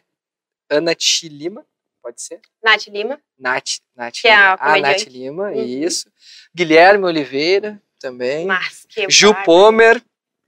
[0.70, 1.66] Ana Chilima.
[2.08, 2.40] Pode ser?
[2.64, 3.20] Nath Lima.
[3.38, 4.40] Nath, Nath que Lima.
[4.40, 5.62] É a ah, Nath Lima, uhum.
[5.62, 6.10] isso.
[6.54, 8.46] Guilherme Oliveira, também.
[8.46, 10.02] Mas Ju Pomer.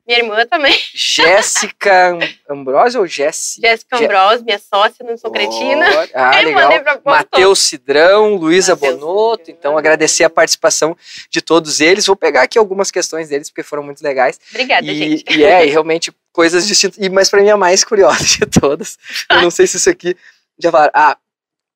[0.07, 0.75] Minha irmã também.
[0.95, 2.19] Jéssica
[2.49, 3.69] Ambrose ou Jéssica?
[3.69, 5.85] Jéssica Ambrose, minha sócia, não sou cretina.
[6.15, 7.03] Ah, legal.
[7.05, 9.51] Matheus Cidrão, Luísa Bonotto.
[9.51, 10.97] Então, agradecer a participação
[11.29, 12.07] de todos eles.
[12.07, 14.41] Vou pegar aqui algumas questões deles, porque foram muito legais.
[14.49, 15.37] Obrigada, e, gente.
[15.37, 16.99] E é, e realmente, coisas distintas.
[16.99, 18.99] E, mas para mim, a mais curiosa de todas.
[19.31, 20.17] Eu não sei se isso aqui
[20.59, 20.93] já falaram.
[20.95, 21.17] Ah,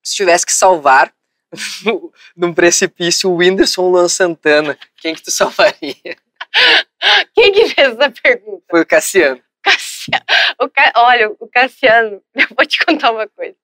[0.04, 1.12] se tivesse que salvar
[2.36, 6.16] num precipício o Whindersson Luan Santana, quem que tu salvaria?
[7.34, 8.64] Quem que fez essa pergunta?
[8.70, 9.42] Foi o Cassiano.
[9.60, 10.24] Cassiano.
[10.60, 10.92] O Ca...
[10.96, 13.56] Olha, o Cassiano, eu vou te contar uma coisa.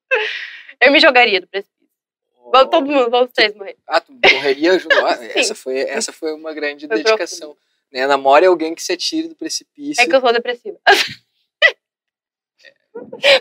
[0.80, 1.88] Eu me jogaria do precipício.
[2.36, 2.50] Oh.
[2.50, 3.76] Vamos, todo mundo, vamos três morrer.
[3.86, 4.96] Ah, tu morreria junto?
[5.06, 7.56] Ah, essa, foi, essa foi uma grande foi dedicação.
[7.92, 8.06] Né?
[8.06, 10.02] Namore alguém que se atire do precipício.
[10.02, 10.78] É que eu sou depressiva.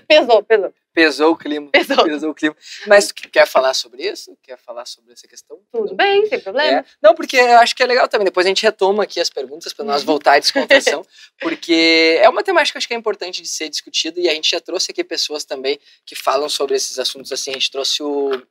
[0.07, 0.73] pesou, pesou.
[0.93, 1.69] Pesou o clima.
[1.71, 2.03] Pesou.
[2.03, 2.55] Pesou o clima.
[2.87, 4.37] Mas quer falar sobre isso?
[4.41, 5.59] Quer falar sobre essa questão?
[5.71, 6.79] Tudo bem, sem problema.
[6.79, 6.85] É.
[7.01, 8.25] Não, porque eu acho que é legal também.
[8.25, 11.05] Depois a gente retoma aqui as perguntas para nós voltar à descontração,
[11.39, 14.33] porque é uma temática que eu acho que é importante de ser discutida e a
[14.33, 17.51] gente já trouxe aqui pessoas também que falam sobre esses assuntos assim.
[17.51, 18.41] A gente trouxe o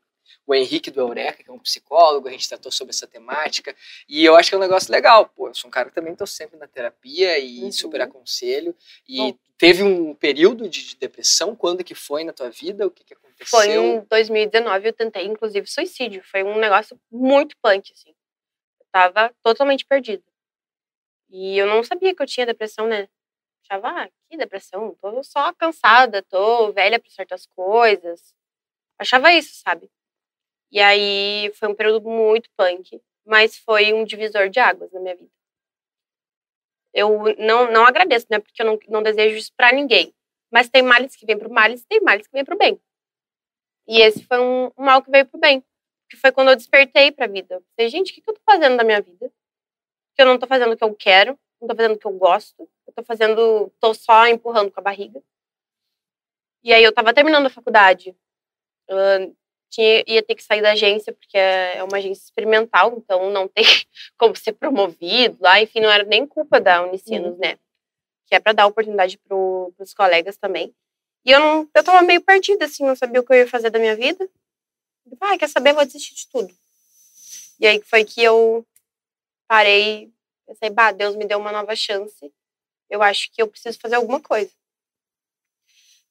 [0.49, 3.77] o Henrique do Eureka, que é um psicólogo, a gente tratou sobre essa temática,
[4.09, 6.13] e eu acho que é um negócio legal, pô, eu sou um cara que também
[6.13, 7.71] estou sempre na terapia e uhum.
[7.71, 8.75] super aconselho,
[9.07, 9.39] e Bom.
[9.59, 13.47] teve um período de depressão, quando que foi na tua vida, o que que aconteceu?
[13.47, 18.15] Foi em 2019, eu tentei, inclusive, suicídio, foi um negócio muito punk, assim,
[18.81, 20.25] eu tava totalmente perdida,
[21.29, 23.07] e eu não sabia que eu tinha depressão, né,
[23.69, 28.33] achava, ah, que depressão, tô só cansada, tô velha para certas coisas,
[28.99, 29.91] achava isso, sabe?
[30.70, 35.16] E aí foi um período muito punk, mas foi um divisor de águas na minha
[35.16, 35.31] vida.
[36.92, 38.38] Eu não, não agradeço, né?
[38.38, 40.14] Porque eu não, não desejo isso pra ninguém.
[40.50, 42.81] Mas tem males que vêm pro males e tem males que vêm pro bem.
[43.87, 45.64] E esse foi um, um mal que veio pro bem.
[46.11, 47.57] Que foi quando eu despertei pra vida.
[47.57, 49.31] Eu falei, gente, o que, que eu tô fazendo na minha vida?
[50.14, 52.12] Que eu não tô fazendo o que eu quero, não tô fazendo o que eu
[52.12, 52.68] gosto.
[52.87, 55.22] Eu tô fazendo, tô só empurrando com a barriga.
[56.62, 58.16] E aí eu tava terminando a faculdade.
[59.70, 63.46] Tinha, ia ter que sair da agência, porque é, é uma agência experimental, então não
[63.46, 63.64] tem
[64.16, 67.38] como ser promovido lá, enfim, não era nem culpa da Unicinos, uhum.
[67.38, 67.59] né?
[68.26, 70.74] Que é para dar oportunidade para os colegas também.
[71.24, 73.70] E eu não, eu tava meio perdida, assim, não sabia o que eu ia fazer
[73.70, 74.28] da minha vida.
[75.20, 75.72] Ah, quer saber?
[75.72, 76.54] Vou desistir de tudo.
[77.61, 78.66] E aí foi que eu
[79.46, 80.12] parei,
[80.46, 82.33] pensei, bah, Deus me deu uma nova chance.
[82.88, 84.50] Eu acho que eu preciso fazer alguma coisa.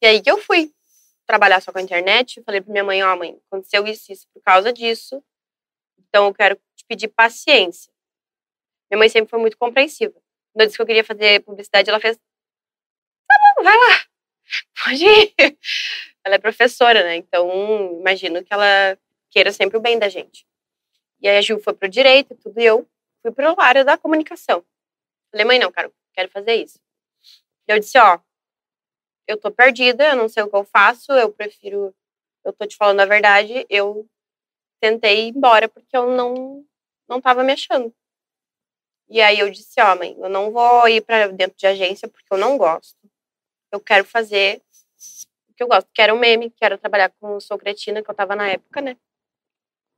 [0.02, 0.72] E aí que eu fui
[1.28, 4.12] trabalhar só com a internet, eu falei para minha mãe, ó, oh, mãe, aconteceu isso,
[4.12, 5.22] isso por causa disso.
[6.00, 7.92] Então eu quero te pedir paciência.
[8.90, 10.14] Minha mãe sempre foi muito compreensiva.
[10.54, 14.06] Quando eu disse que eu queria fazer publicidade, ela fez: "Tá bom, vai lá.
[14.86, 15.34] Pode ir".
[16.26, 17.16] Ela é professora, né?
[17.18, 18.98] Então, imagino que ela
[19.32, 20.46] queira sempre o bem da gente.
[21.22, 22.88] E aí a Gil foi pro direito e tudo, e eu
[23.22, 24.64] fui a área da comunicação.
[25.32, 26.80] Falei: "Mãe, não, cara, quero fazer isso".
[27.68, 28.20] Eu disse: "Ó,
[29.28, 31.94] eu tô perdida, eu não sei o que eu faço, eu prefiro,
[32.44, 34.08] eu tô te falando a verdade, eu
[34.80, 36.66] tentei ir embora porque eu não
[37.08, 37.94] não tava me achando.
[39.10, 42.08] E aí eu disse, ó, oh, mãe, eu não vou ir para dentro de agência
[42.10, 42.98] porque eu não gosto.
[43.72, 44.62] Eu quero fazer
[45.50, 45.90] o que eu gosto.
[45.94, 48.98] Quero um meme, quero trabalhar com Sou Cretina, que eu tava na época, né?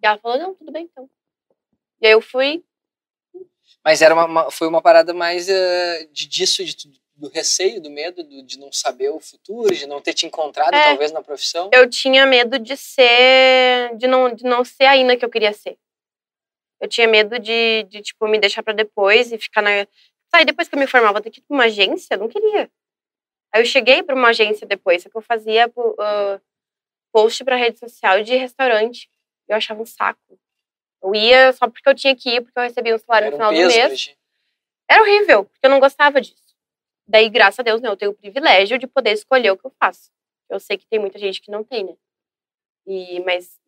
[0.02, 1.10] E ela falou, não, tudo bem então.
[2.00, 2.64] E aí eu fui.
[3.84, 8.24] Mas era uma, foi uma parada mais uh, de, disso, de, do receio, do medo
[8.24, 11.70] do, de não saber o futuro, de não ter te encontrado é, talvez na profissão?
[11.74, 15.52] Eu tinha medo de ser, de não, de não ser a Ina que eu queria
[15.52, 15.78] ser.
[16.80, 19.86] Eu tinha medo de, de tipo, me deixar para depois e ficar na.
[20.32, 22.72] Aí depois que eu me formava, ter que ir pra uma agência, eu não queria.
[23.52, 26.42] Aí eu cheguei para uma agência depois, só que eu fazia uh,
[27.12, 29.10] post para rede social de restaurante.
[29.48, 30.40] Eu achava um saco.
[31.04, 33.38] Eu ia só porque eu tinha que ir, porque eu recebia um salário Era no
[33.38, 34.16] final um do mês.
[34.90, 36.49] Era horrível, porque eu não gostava disso.
[37.10, 39.74] Daí, graças a Deus, né, eu tenho o privilégio de poder escolher o que eu
[39.80, 40.12] faço.
[40.48, 41.96] Eu sei que tem muita gente que não tem, né?
[42.86, 43.60] E, mas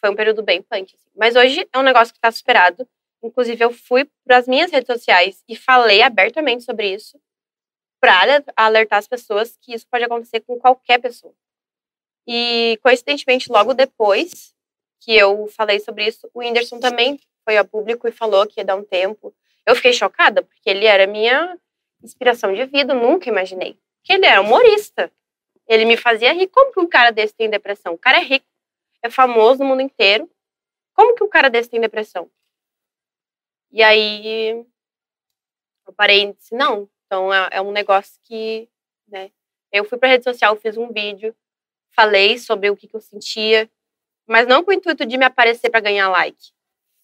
[0.00, 0.92] foi um período bem punk.
[0.96, 1.10] Assim.
[1.14, 2.88] Mas hoje é um negócio que está superado.
[3.22, 7.20] Inclusive, eu fui para as minhas redes sociais e falei abertamente sobre isso
[8.00, 11.34] para alertar as pessoas que isso pode acontecer com qualquer pessoa.
[12.26, 14.52] E, coincidentemente, logo depois
[15.00, 18.64] que eu falei sobre isso, o Whindersson também foi a público e falou que ia
[18.64, 19.32] dar um tempo.
[19.64, 21.56] Eu fiquei chocada, porque ele era minha
[22.02, 23.78] inspiração de vida, nunca imaginei.
[24.02, 25.12] Que ele era humorista.
[25.66, 26.48] Ele me fazia rir.
[26.48, 27.94] Como que um cara desse tem depressão?
[27.94, 28.46] O cara é rico,
[29.02, 30.30] é famoso no mundo inteiro.
[30.94, 32.30] Como que um cara desse tem depressão?
[33.70, 34.64] E aí
[35.86, 38.68] eu parei e disse, não, então é, é um negócio que,
[39.06, 39.30] né?
[39.70, 41.36] Eu fui para rede social, fiz um vídeo,
[41.90, 43.70] falei sobre o que, que eu sentia,
[44.26, 46.52] mas não com o intuito de me aparecer para ganhar like.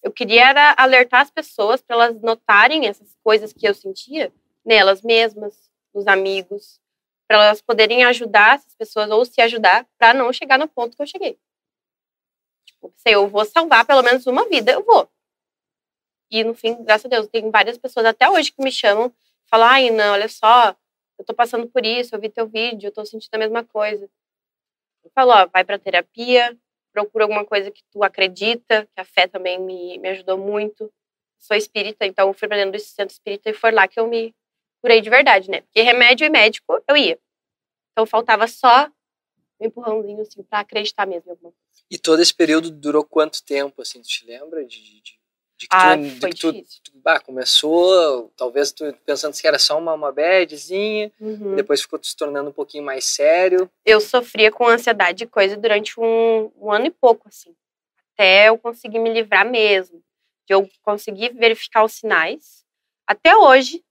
[0.02, 4.32] Eu queria era alertar as pessoas para elas notarem essas coisas que eu sentia
[4.64, 6.80] nelas mesmas, nos amigos,
[7.28, 11.02] para elas poderem ajudar essas pessoas ou se ajudar para não chegar no ponto que
[11.02, 11.38] eu cheguei.
[12.66, 15.08] Tipo, se eu vou salvar pelo menos uma vida, eu vou.
[16.30, 19.12] E no fim, graças a Deus, tem várias pessoas até hoje que me chamam,
[19.46, 20.74] falam: "Ai, não, olha só,
[21.18, 24.08] eu tô passando por isso, eu vi teu vídeo, eu tô sentindo a mesma coisa".
[25.04, 26.56] Eu falo, ó, vai para terapia,
[26.92, 30.92] procura alguma coisa que tu acredita, que a fé também me, me ajudou muito.
[31.38, 34.34] Sou espírita, então fui para dentro do centro espírita e foi lá que eu me
[34.84, 35.62] curei de verdade, né?
[35.62, 37.18] Porque remédio e médico eu ia.
[37.92, 38.86] Então faltava só
[39.58, 41.84] um empurrãozinho, assim, pra acreditar mesmo em alguma coisa.
[41.90, 44.62] E todo esse período durou quanto tempo, assim, tu te lembra?
[44.62, 48.92] De, de, de que ah, tu, foi de que tu, tu ah, começou, talvez tu
[49.06, 51.56] pensando que era só uma, uma badzinha, uhum.
[51.56, 53.70] depois ficou se tornando um pouquinho mais sério.
[53.86, 57.56] Eu sofria com ansiedade e coisa durante um, um ano e pouco, assim.
[58.12, 60.04] Até eu conseguir me livrar mesmo.
[60.46, 62.66] De eu conseguir verificar os sinais.
[63.06, 63.83] Até hoje,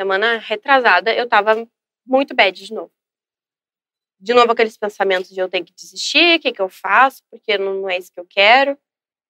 [0.00, 1.66] semana retrasada, eu tava
[2.06, 2.92] muito bad de novo.
[4.18, 7.58] De novo aqueles pensamentos de eu tenho que desistir, o que, que eu faço, porque
[7.58, 8.78] não, é isso que eu quero.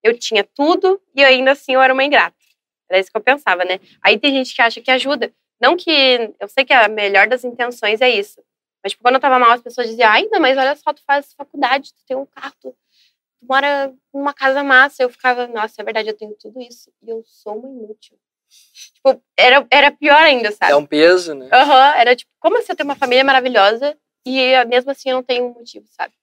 [0.02, 2.36] Eu tinha tudo e ainda assim eu era uma ingrata.
[2.88, 3.80] Era isso que eu pensava, né?
[4.02, 5.32] Aí tem gente que acha que ajuda.
[5.60, 5.90] Não que.
[6.38, 8.40] Eu sei que a melhor das intenções é isso.
[8.82, 11.32] Mas, tipo, quando eu tava mal, as pessoas diziam: ainda, mas olha só, tu faz
[11.34, 12.76] faculdade, tu tem um carro, tu
[13.42, 15.02] mora numa casa massa.
[15.02, 16.92] Eu ficava: nossa, é verdade, eu tenho tudo isso.
[17.02, 18.16] E eu sou uma inútil.
[18.94, 20.72] Tipo, era, era pior ainda, sabe?
[20.72, 21.48] É um peso, né?
[21.52, 25.16] Aham, uhum, era tipo, como assim eu tenho uma família maravilhosa e mesmo assim eu
[25.16, 26.14] não tenho um motivo, sabe?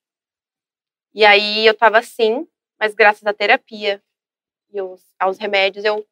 [1.14, 2.46] E aí eu tava assim,
[2.78, 4.02] mas graças à terapia
[4.72, 6.04] e aos, aos remédios, eu.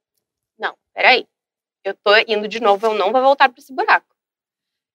[0.59, 1.27] Não, peraí.
[1.85, 4.07] Eu tô indo de novo, eu não vou voltar para esse buraco.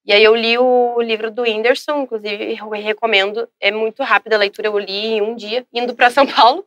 [0.06, 4.40] E aí eu li o livro do Whindersson, inclusive eu recomendo, é muito rápida a
[4.40, 6.66] leitura, eu li em um dia, indo para São Paulo,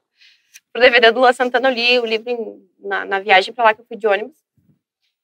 [0.70, 3.74] pro DVD do Lua Santana, eu li o livro em, na, na viagem para lá
[3.74, 4.36] que eu fui de ônibus.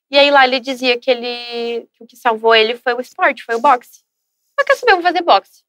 [0.09, 3.43] E aí lá ele dizia que ele que o que salvou ele foi o esporte,
[3.43, 4.03] foi o boxe.
[4.55, 5.63] Mas quer saber, eu vou fazer boxe.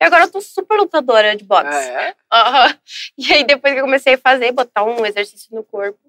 [0.00, 1.68] E agora eu tô super lutadora de boxe.
[1.68, 2.10] Ah, é?
[2.10, 2.78] Uhum.
[3.18, 6.00] E aí depois que eu comecei a fazer, botar um exercício no corpo,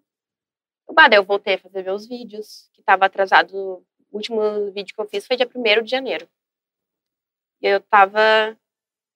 [0.91, 3.53] bah, daí eu voltei a fazer meus vídeos, que tava atrasado.
[4.11, 6.27] O último vídeo que eu fiz foi dia 1 de janeiro.
[7.61, 8.57] E eu tava,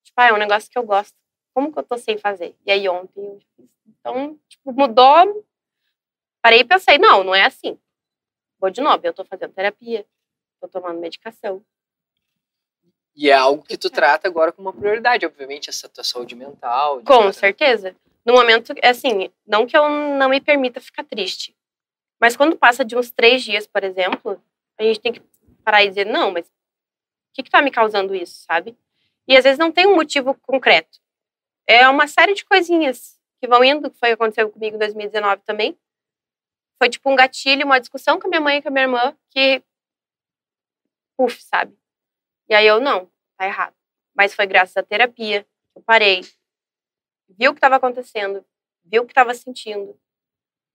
[0.04, 1.16] tipo, ah, é um negócio que eu gosto.
[1.54, 2.56] Como que eu tô sem fazer?
[2.66, 3.70] E aí ontem eu fiz.
[3.88, 5.46] Então, tipo, mudou.
[6.42, 7.78] Parei e pensei, não, não é assim
[8.82, 10.06] novo, eu tô fazendo terapia,
[10.60, 11.64] tô tomando medicação.
[13.16, 17.02] E é algo que tu trata agora como uma prioridade, obviamente, essa tua saúde mental.
[17.04, 17.96] Com certeza.
[18.26, 21.56] No momento, é assim, não que eu não me permita ficar triste,
[22.20, 24.42] mas quando passa de uns três dias, por exemplo,
[24.78, 25.22] a gente tem que
[25.64, 26.52] parar e dizer, não, mas o
[27.34, 28.78] que que tá me causando isso, sabe?
[29.28, 31.00] E às vezes não tem um motivo concreto.
[31.66, 35.78] É uma série de coisinhas que vão indo, que foi aconteceu comigo em 2019 também.
[36.80, 39.18] Foi tipo um gatilho, uma discussão com a minha mãe e com a minha irmã
[39.30, 39.62] que.
[41.18, 41.78] Puf, sabe?
[42.48, 43.76] E aí eu, não, tá errado.
[44.16, 45.46] Mas foi graças à terapia.
[45.76, 46.22] Eu parei,
[47.28, 48.46] vi o que estava acontecendo,
[48.86, 50.00] vi o que estava sentindo.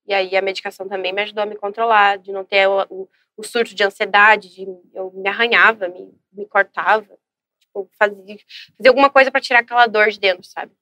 [0.06, 3.08] E aí a medicação também me ajudou a me controlar, de não ter o, o,
[3.38, 7.18] o surto de ansiedade, de eu me arranhava, me, me cortava,
[7.58, 8.36] tipo, fazia,
[8.76, 10.76] fazia alguma coisa para tirar aquela dor de dentro, sabe?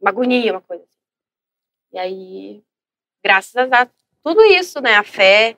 [0.00, 0.84] Uma agonia, uma coisa.
[0.84, 0.92] Assim.
[1.92, 2.64] E aí,
[3.22, 3.66] graças a
[4.22, 4.94] tudo isso, né?
[4.96, 5.56] A fé,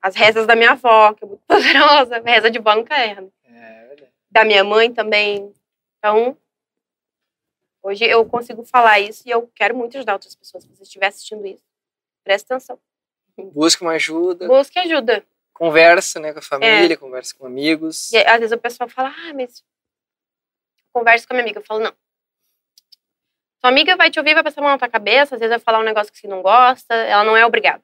[0.00, 3.28] as rezas da minha avó, que é muito poderosa, reza de banca é, né?
[3.44, 4.12] é verdade.
[4.30, 5.52] Da minha mãe também.
[5.98, 6.36] Então,
[7.82, 10.64] hoje eu consigo falar isso e eu quero muito ajudar outras pessoas.
[10.64, 11.64] Se você estiver assistindo isso,
[12.24, 12.78] preste atenção.
[13.52, 14.46] Busque uma ajuda.
[14.46, 15.24] Busque ajuda.
[15.52, 16.96] Conversa, né, com a família, é.
[16.96, 18.12] conversa com amigos.
[18.12, 19.64] E às vezes o pessoal fala, ah, mas
[20.92, 21.60] conversa com a minha amiga.
[21.60, 21.92] Eu falo, não.
[23.60, 25.58] Sua amiga vai te ouvir, vai passar a mão na tua cabeça, às vezes vai
[25.58, 27.82] falar um negócio que você não gosta, ela não é obrigada.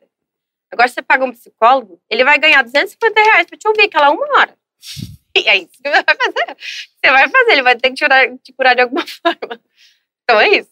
[0.73, 4.27] Agora, você paga um psicólogo, ele vai ganhar 250 reais pra te ouvir aquela uma
[4.39, 4.57] hora.
[5.35, 6.57] E é isso que você vai fazer.
[6.59, 9.59] Você vai fazer, ele vai ter que te curar, te curar de alguma forma.
[10.23, 10.71] Então é isso.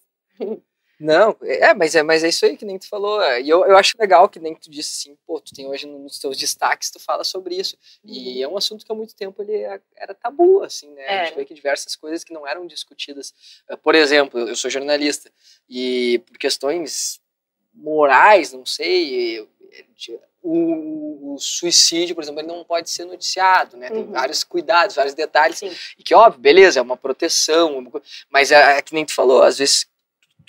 [1.01, 3.23] Não, é, mas é, mas é isso aí que nem tu falou.
[3.23, 5.87] É, e eu, eu acho legal que nem tu disse assim, pô, tu tem hoje
[5.87, 7.75] nos teus destaques, tu fala sobre isso.
[8.05, 8.13] Uhum.
[8.13, 11.03] E é um assunto que há muito tempo ele é, era tabu, assim, né?
[11.05, 11.21] É.
[11.21, 13.33] A gente vê que diversas coisas que não eram discutidas.
[13.67, 15.33] Eh, por exemplo, eu sou jornalista
[15.67, 17.19] e por questões
[17.73, 19.49] morais, não sei,
[20.43, 23.89] o, o, suicídio, por exemplo, ele não pode ser noticiado, né?
[23.89, 24.13] Tem uhum.
[24.13, 25.59] vários cuidados, vários detalhes.
[25.59, 25.71] Sim.
[25.99, 27.91] E que, óbvio, beleza, é uma proteção,
[28.31, 29.87] mas é, é, que nem tu falou, às vezes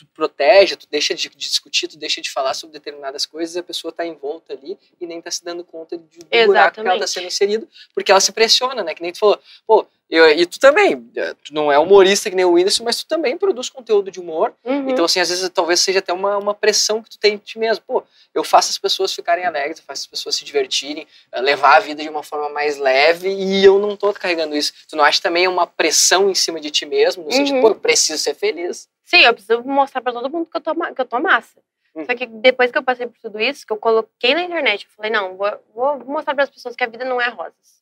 [0.02, 3.90] tu protege, tu deixa de, discutir, tu deixa de falar sobre determinadas coisas, a pessoa
[3.90, 6.48] está envolta ali e nem está se dando conta de, do Exatamente.
[6.48, 8.96] buraco que ela está sendo inserido, porque ela se pressiona, né?
[8.96, 12.36] Que nem tu falou, pô, eu, e tu também, eh, tu não é humorista que
[12.36, 14.54] nem o Whindersson, mas tu também produz conteúdo de humor.
[14.66, 14.90] Uhum.
[14.90, 17.58] Então, assim, às vezes talvez seja até uma, uma pressão que tu tem em ti
[17.58, 17.82] mesmo.
[17.88, 21.78] Pô, eu faço as pessoas ficarem alegres, eu faço as pessoas se divertirem, eh, levar
[21.78, 24.74] a vida de uma forma mais leve e eu não tô carregando isso.
[24.90, 27.36] Tu não acha também uma pressão em cima de ti mesmo, no uhum.
[27.36, 28.90] sentido, pô, eu preciso ser feliz?
[29.12, 31.62] Sim, eu preciso mostrar para todo mundo que eu tô, que eu tô massa.
[31.93, 32.06] Uhum.
[32.06, 34.91] Só que depois que eu passei por tudo isso, que eu coloquei na internet, eu
[34.91, 37.82] falei, não, vou, vou mostrar para as pessoas que a vida não é rosas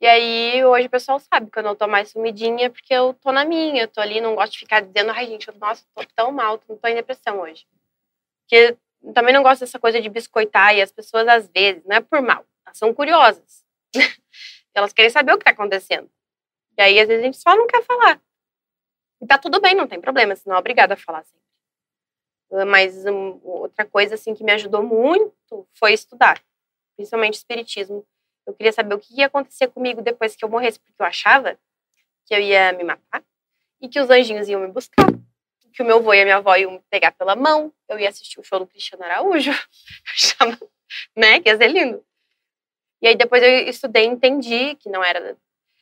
[0.00, 3.30] e aí, hoje o pessoal sabe que eu não tô mais sumidinha, porque eu tô
[3.32, 6.02] na minha, eu tô ali, não gosto de ficar dizendo, ai, gente, eu, nossa, tô
[6.16, 7.66] tão mal, não tô em depressão hoje.
[8.42, 8.76] Porque
[9.14, 12.22] também não gosto dessa coisa de biscoitar, e as pessoas, às vezes, não é por
[12.22, 13.64] mal, elas são curiosas.
[14.74, 16.10] elas querem saber o que tá acontecendo.
[16.78, 18.20] E aí, às vezes, a gente só não quer falar.
[19.20, 21.40] E tá tudo bem, não tem problema, senão é obrigada a falar sempre.
[22.66, 26.42] Mas um, outra coisa, assim, que me ajudou muito foi estudar,
[26.96, 28.04] principalmente espiritismo
[28.50, 31.58] eu queria saber o que ia acontecer comigo depois que eu morresse, porque eu achava
[32.26, 33.22] que eu ia me matar
[33.80, 35.06] e que os anjinhos iam me buscar.
[35.72, 38.08] Que o meu avô e a minha avó iam me pegar pela mão, eu ia
[38.08, 39.52] assistir o show do Cristiano Araújo,
[41.16, 41.40] né?
[41.40, 42.04] Que ia ser lindo.
[43.00, 45.34] E aí depois eu estudei e entendi que não era.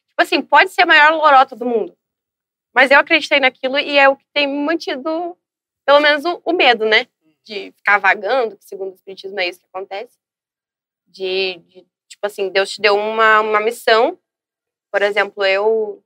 [0.09, 1.97] Tipo assim, pode ser a maior lorota do mundo.
[2.79, 5.37] Mas eu acreditei naquilo e é o que tem mantido,
[5.85, 7.09] pelo menos, o, o medo, né?
[7.43, 10.17] De ficar vagando, que segundo o Espiritismo é isso que acontece.
[11.05, 14.17] De, de Tipo assim, Deus te deu uma, uma missão,
[14.93, 16.05] por exemplo, eu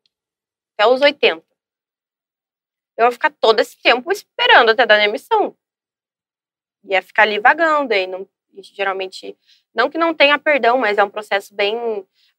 [0.73, 1.45] até os 80.
[2.97, 5.55] Eu ia ficar todo esse tempo esperando até dar minha missão.
[6.85, 8.27] Ia ficar ali vagando, aí não,
[8.63, 9.37] geralmente,
[9.75, 11.77] não que não tenha perdão, mas é um processo bem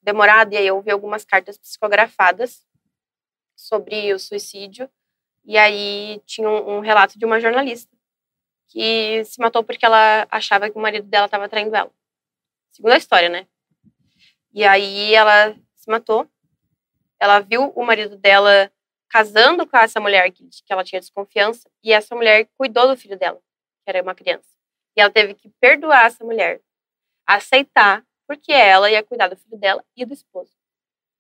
[0.02, 2.66] demorado, e aí eu vi algumas cartas psicografadas
[3.56, 4.90] sobre o suicídio,
[5.46, 7.94] e aí tinha um, um relato de uma jornalista
[8.68, 11.92] que se matou porque ela achava que o marido dela estava traindo ela.
[12.72, 13.48] Segundo a história, né?
[14.52, 16.28] E aí ela se matou.
[17.20, 18.72] Ela viu o marido dela
[19.10, 23.18] casando com essa mulher que, que ela tinha desconfiança, e essa mulher cuidou do filho
[23.18, 23.40] dela,
[23.84, 24.50] que era uma criança.
[24.98, 26.60] E ela teve que perdoar essa mulher,
[27.28, 30.52] aceitar, porque ela ia cuidar do filho dela e do esposo.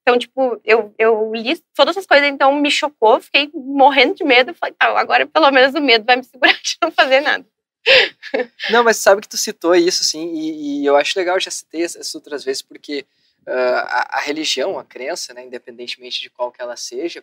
[0.03, 4.53] Então, tipo, eu, eu li todas essas coisas, então me chocou, fiquei morrendo de medo.
[4.53, 7.45] Falei, tá, agora pelo menos o medo vai me segurar de não fazer nada.
[8.69, 11.83] Não, mas sabe que tu citou isso, sim, e, e eu acho legal, já citei
[11.83, 13.05] essas outras vezes, porque
[13.47, 17.21] uh, a, a, religião, a crença, né, independentemente de qual que ela seja,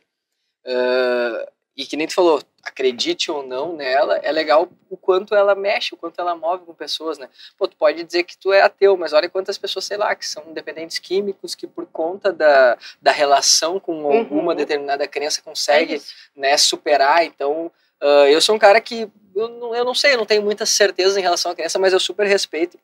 [0.66, 5.55] uh, e que nem tu falou, acredite ou não nela, é legal o quanto ela
[5.55, 7.27] mexe, o quanto ela move com pessoas, né?
[7.57, 10.29] Pô, tu pode dizer que tu é ateu, mas olha quantas pessoas, sei lá, que
[10.29, 14.19] são dependentes químicos, que por conta da, da relação com uhum.
[14.19, 16.01] alguma determinada crença consegue, é
[16.38, 17.25] né, superar.
[17.25, 20.43] Então, uh, eu sou um cara que, eu não, eu não sei, eu não tenho
[20.43, 22.78] muita certeza em relação à crença, mas eu super respeito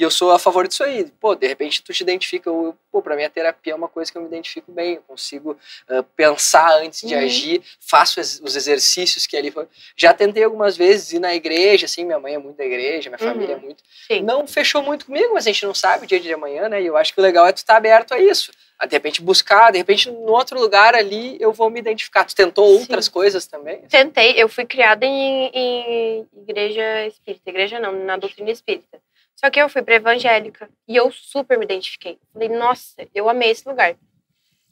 [0.00, 1.04] E eu sou a favor disso aí.
[1.20, 4.10] Pô, de repente tu te identifica, eu, pô, pra mim a terapia é uma coisa
[4.10, 5.50] que eu me identifico bem, eu consigo
[5.90, 7.20] uh, pensar antes de uhum.
[7.20, 9.68] agir, faço os exercícios que ali foi.
[9.94, 13.20] Já tentei algumas vezes ir na igreja, assim, minha mãe é muito da igreja, minha
[13.20, 13.34] uhum.
[13.34, 13.84] família é muito.
[14.06, 14.22] Sim.
[14.22, 16.80] Não fechou muito comigo, mas a gente não sabe o dia de amanhã, né?
[16.80, 18.52] E eu acho que o legal é tu estar tá aberto a isso.
[18.78, 22.24] A de repente buscar, de repente no outro lugar ali eu vou me identificar.
[22.24, 23.10] Tu tentou outras Sim.
[23.10, 23.82] coisas também?
[23.82, 28.98] Tentei, eu fui criada em, em igreja espírita, igreja não, na doutrina espírita.
[29.40, 32.18] Só que eu fui para evangélica e eu super me identifiquei.
[32.30, 33.96] Falei, nossa, eu amei esse lugar.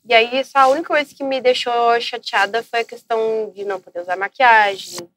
[0.05, 3.81] E aí, só a única coisa que me deixou chateada foi a questão de não
[3.81, 5.09] poder usar maquiagem,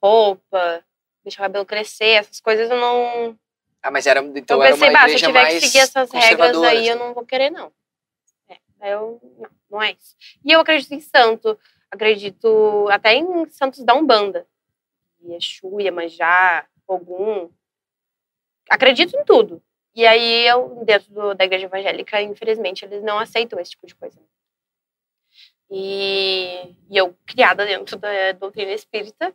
[0.00, 0.84] roupa,
[1.24, 3.36] deixar o cabelo crescer, essas coisas eu não.
[3.82, 6.10] Ah, mas era, então eu pensei, era uma igreja se eu tiver que seguir essas
[6.12, 6.88] regras aí, assim.
[6.90, 7.72] eu não vou querer, não.
[8.48, 10.14] É, eu, não, não é isso.
[10.44, 11.58] E eu acredito em santo,
[11.90, 14.46] acredito até em santos da Umbanda.
[15.24, 17.50] Exu, Iemanjá, Ogum,
[18.70, 19.62] acredito em tudo.
[19.94, 23.94] E aí, eu, dentro do, da igreja evangélica, infelizmente, eles não aceitam esse tipo de
[23.94, 24.18] coisa.
[25.70, 29.34] E, e eu, criada dentro da doutrina espírita,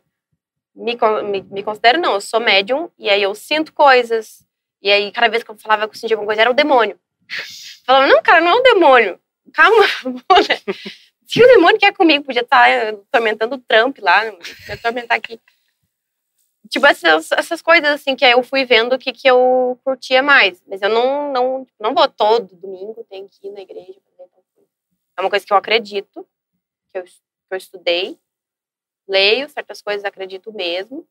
[0.74, 4.46] me, me, me, considero, não, eu sou médium, e aí eu sinto coisas.
[4.80, 6.98] E aí, cada vez que eu falava que eu sentia alguma coisa, era o demônio.
[7.84, 9.20] Falava, não, cara, não é um demônio.
[9.52, 9.84] Calma,
[10.48, 10.74] né?
[11.26, 15.40] Se o demônio quer comigo, podia estar atormentando o Trump lá, me atormentar aqui.
[16.68, 20.62] Tipo, essas, essas coisas, assim, que eu fui vendo o que, que eu curtia mais.
[20.66, 24.00] Mas eu não, não, não vou todo domingo, tenho que ir na igreja.
[25.16, 26.26] É uma coisa que eu acredito,
[26.92, 27.12] que eu, que
[27.50, 28.18] eu estudei,
[29.08, 31.08] leio certas coisas, acredito mesmo.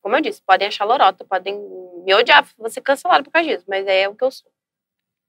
[0.00, 1.58] Como eu disse, podem achar lorota, podem
[2.04, 4.50] me odiar, você cancelado por causa disso, mas é o que eu sou.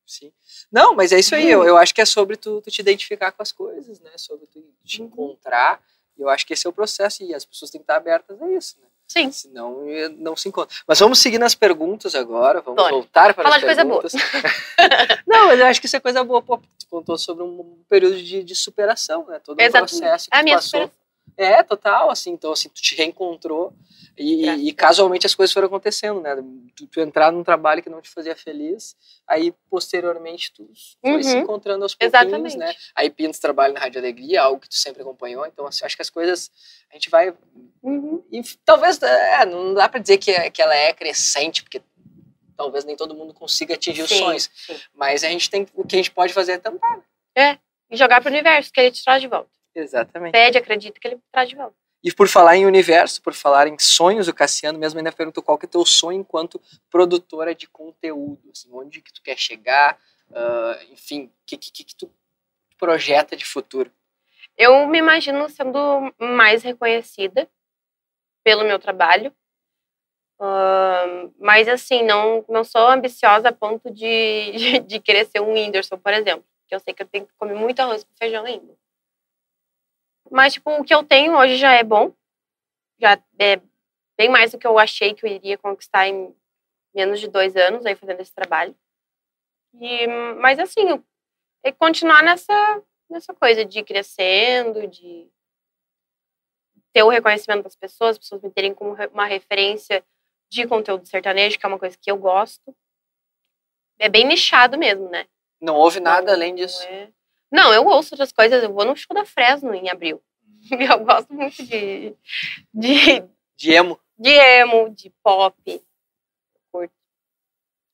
[0.06, 0.32] Sim.
[0.72, 1.50] Não, mas é isso aí.
[1.50, 4.12] Eu, eu acho que é sobre tu, tu te identificar com as coisas, né?
[4.18, 5.08] Sobre tu te uhum.
[5.08, 5.82] encontrar
[6.22, 8.50] eu acho que esse é o processo e as pessoas têm que estar abertas a
[8.52, 8.88] isso, né?
[9.08, 9.30] Sim.
[9.30, 9.84] Senão
[10.18, 10.74] não se encontra.
[10.88, 12.92] Mas vamos seguir nas perguntas agora, vamos Dói.
[12.92, 14.14] voltar para Fala as de perguntas.
[14.14, 15.18] coisa boa.
[15.28, 16.42] não, mas eu acho que isso é coisa boa.
[16.42, 19.40] Pô, tu contou sobre um período de, de superação, né?
[19.40, 20.82] Todo o processo que a tu minha passou.
[20.82, 21.01] Superação.
[21.38, 23.74] É, total, assim, então assim, tu te reencontrou
[24.18, 26.36] e, e, casualmente as coisas foram acontecendo, né?
[26.76, 28.96] Tu, tu, entrar num trabalho que não te fazia feliz,
[29.28, 30.70] aí posteriormente tu
[31.00, 31.24] foi uhum.
[31.24, 32.58] se encontrando aos pouquinhos, Exatamente.
[32.58, 32.74] né?
[32.94, 36.02] Aí Pintos trabalha na Rádio Alegria, algo que tu sempre acompanhou, então assim, acho que
[36.02, 36.52] as coisas
[36.92, 37.34] a gente vai
[37.82, 38.24] uhum.
[38.32, 41.82] e, talvez é, não dá para dizer que, é, que ela é crescente, porque
[42.56, 44.76] talvez nem todo mundo consiga atingir sim, os sonhos, sim.
[44.94, 47.02] mas a gente tem o que a gente pode fazer é tentar.
[47.36, 47.58] É,
[47.90, 49.61] e jogar para o universo que ele te traz de volta.
[49.74, 50.34] Exatamente.
[50.34, 51.76] Pede, acredita que ele traz de volta.
[52.04, 55.58] E por falar em universo, por falar em sonhos, o Cassiano mesmo ainda perguntou qual
[55.58, 56.60] que é o teu sonho enquanto
[56.90, 60.00] produtora de conteúdo, assim, onde que tu quer chegar,
[60.32, 62.12] uh, enfim, o que, que, que tu
[62.78, 63.92] projeta de futuro?
[64.58, 67.48] Eu me imagino sendo mais reconhecida
[68.44, 69.32] pelo meu trabalho,
[70.40, 75.54] uh, mas assim, não, não sou ambiciosa a ponto de, de, de querer ser um
[75.54, 78.44] Whindersson, por exemplo, que eu sei que eu tenho que comer muito arroz com feijão
[78.44, 78.74] ainda.
[80.30, 82.14] Mas, tipo, o que eu tenho hoje já é bom.
[83.00, 83.62] Já é
[84.18, 86.36] bem mais do que eu achei que eu iria conquistar em
[86.94, 88.76] menos de dois anos aí fazendo esse trabalho.
[89.74, 90.08] E,
[90.40, 91.04] mas, assim,
[91.64, 95.30] é continuar nessa, nessa coisa de ir crescendo, de
[96.94, 100.04] ter o reconhecimento das pessoas, as pessoas me terem como uma referência
[100.50, 102.76] de conteúdo sertanejo, que é uma coisa que eu gosto.
[103.98, 105.28] É bem nichado mesmo, né?
[105.62, 106.84] Não houve nada além disso.
[106.84, 107.10] É...
[107.52, 108.64] Não, eu ouço outras coisas.
[108.64, 110.22] Eu vou no show da Fresno em abril.
[110.72, 112.16] Eu gosto muito de.
[112.74, 113.24] De,
[113.58, 114.00] de emo.
[114.18, 115.84] De emo, de pop.
[116.72, 116.94] Curto.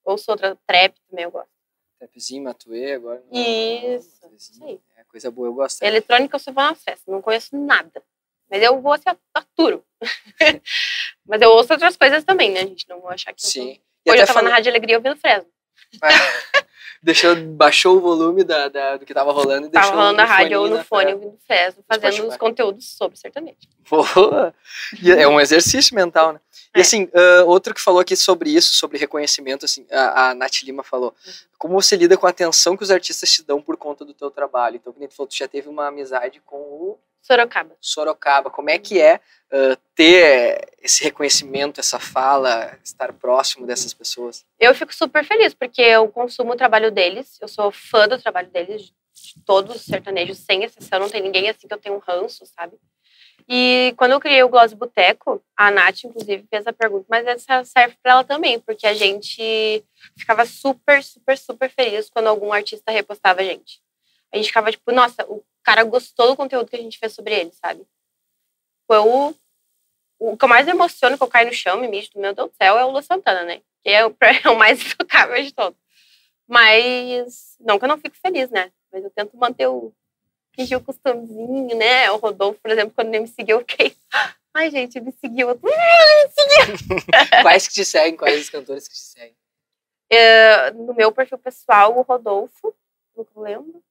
[0.04, 1.50] Ouço outra trap também, eu gosto.
[1.98, 3.24] Trapzinho, Matuê agora.
[3.32, 4.20] Isso.
[4.64, 4.80] aí.
[4.98, 5.82] É coisa boa, eu gosto.
[5.82, 8.04] Eletrônica eu só vou na festa, não conheço nada.
[8.50, 9.04] Mas eu vou assim,
[9.34, 9.84] aturo.
[11.26, 12.88] Mas eu ouço outras coisas também, né, gente?
[12.88, 13.72] Não vou achar que Sim.
[13.72, 14.12] eu tô...
[14.14, 15.50] Hoje eu tava na Rádio Alegria ouvindo Fresno.
[17.08, 20.26] deixou, baixou o volume da, da, do que tava rolando e tava deixou rolando a
[20.26, 23.58] rádio ou no fone ouvindo Fresno, fazendo os conteúdos sobre sertanejo.
[23.90, 24.54] Boa!
[25.18, 26.42] é um exercício mental, né?
[26.76, 26.82] E é.
[26.82, 30.84] assim, uh, outro que falou aqui sobre isso, sobre reconhecimento, assim, a, a Nath Lima
[30.84, 31.34] falou, uhum.
[31.58, 34.30] como você lida com a atenção que os artistas te dão por conta do teu
[34.30, 34.76] trabalho?
[34.76, 37.76] Então, como tu falou, tu já teve uma amizade com o Sorocaba.
[37.82, 38.50] Sorocaba.
[38.50, 39.20] Como é que é
[39.52, 44.46] uh, ter esse reconhecimento, essa fala, estar próximo dessas pessoas?
[44.58, 48.50] Eu fico super feliz, porque eu consumo o trabalho deles, eu sou fã do trabalho
[48.50, 52.00] deles, de todos os sertanejos, sem exceção, não tem ninguém assim que eu tenho um
[52.00, 52.78] ranço, sabe?
[53.50, 57.66] E quando eu criei o Gloss Boteco, a Nath, inclusive, fez a pergunta, mas essa
[57.66, 59.84] serve para ela também, porque a gente
[60.18, 63.82] ficava super, super, super feliz quando algum artista repostava a gente.
[64.34, 67.36] A gente ficava tipo, nossa, o cara gostou do conteúdo que a gente fez sobre
[67.36, 67.86] ele, sabe?
[68.88, 69.36] Foi o,
[70.18, 72.56] o que eu mais emociono, que eu caio no chão, me mijo, meu Deus do
[72.56, 73.62] céu, é o Lu Santana, né?
[73.84, 75.78] é o, é o mais intocável de todos.
[76.48, 78.72] Mas, não que eu não fico feliz, né?
[78.92, 79.94] Mas eu tento manter o,
[80.56, 82.10] fingir o costumezinho, né?
[82.12, 83.94] O Rodolfo, por exemplo, quando ele me seguiu, eu fiquei,
[84.54, 85.50] ai gente, me seguiu.
[85.50, 85.72] Eu, me
[86.30, 86.98] seguiu.
[87.44, 88.16] quais que te seguem?
[88.16, 89.36] Quais os cantores que te seguem?
[90.10, 92.74] É, no meu perfil pessoal, o Rodolfo,
[93.18, 93.84] não lembro.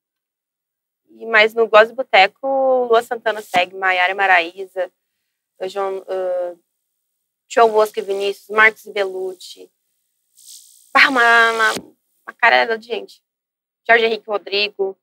[1.19, 4.91] E, mas no Gosto Boteco, Lua Santana segue, Maiara Maraíza,
[5.63, 6.59] João, uh,
[7.49, 9.71] João Bosco e Vinícius, Marcos Belucci.
[10.95, 11.73] Ah, uma, uma,
[12.27, 13.23] uma cara de gente.
[13.89, 14.97] Jorge Henrique Rodrigo.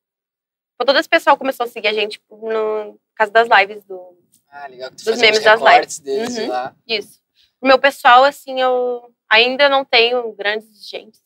[0.76, 4.18] Então, todo esse pessoal começou a seguir a gente no caso das lives do,
[4.54, 6.00] ah, legal, que tu dos memes das lives.
[6.00, 6.76] Deles uhum, lá.
[6.88, 7.20] Isso.
[7.60, 11.20] O meu pessoal, assim, eu ainda não tenho grandes gente.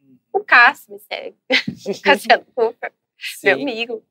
[0.00, 0.18] Uhum.
[0.32, 1.36] O Cássio me segue.
[2.02, 2.92] Cassiano Cooper,
[3.42, 4.04] meu amigo.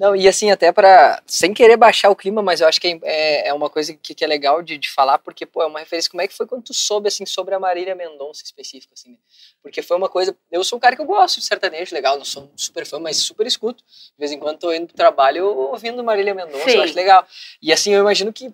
[0.00, 2.98] Não, e assim, até para sem querer baixar o clima, mas eu acho que é,
[3.02, 5.78] é, é uma coisa que, que, é legal de, de falar, porque, pô, é uma
[5.78, 6.10] referência.
[6.10, 9.18] Como é que foi quando tu soube, assim, sobre a Marília Mendonça específico, assim, né?
[9.62, 10.34] Porque foi uma coisa.
[10.50, 12.98] Eu sou um cara que eu gosto de sertanejo, legal, não sou um super fã,
[12.98, 13.84] mas super escuto.
[13.84, 16.78] De vez em quando tô indo pro trabalho ouvindo Marília Mendonça, Sim.
[16.78, 17.26] eu acho legal.
[17.60, 18.50] E assim, eu imagino que,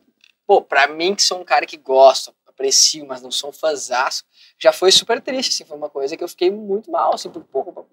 [0.48, 4.24] pô, pra mim, que sou um cara que gosto, aprecio, mas não sou um fãzaço,
[4.58, 7.46] já foi super triste, assim, foi uma coisa que eu fiquei muito mal, assim, porque,
[7.52, 7.86] pô,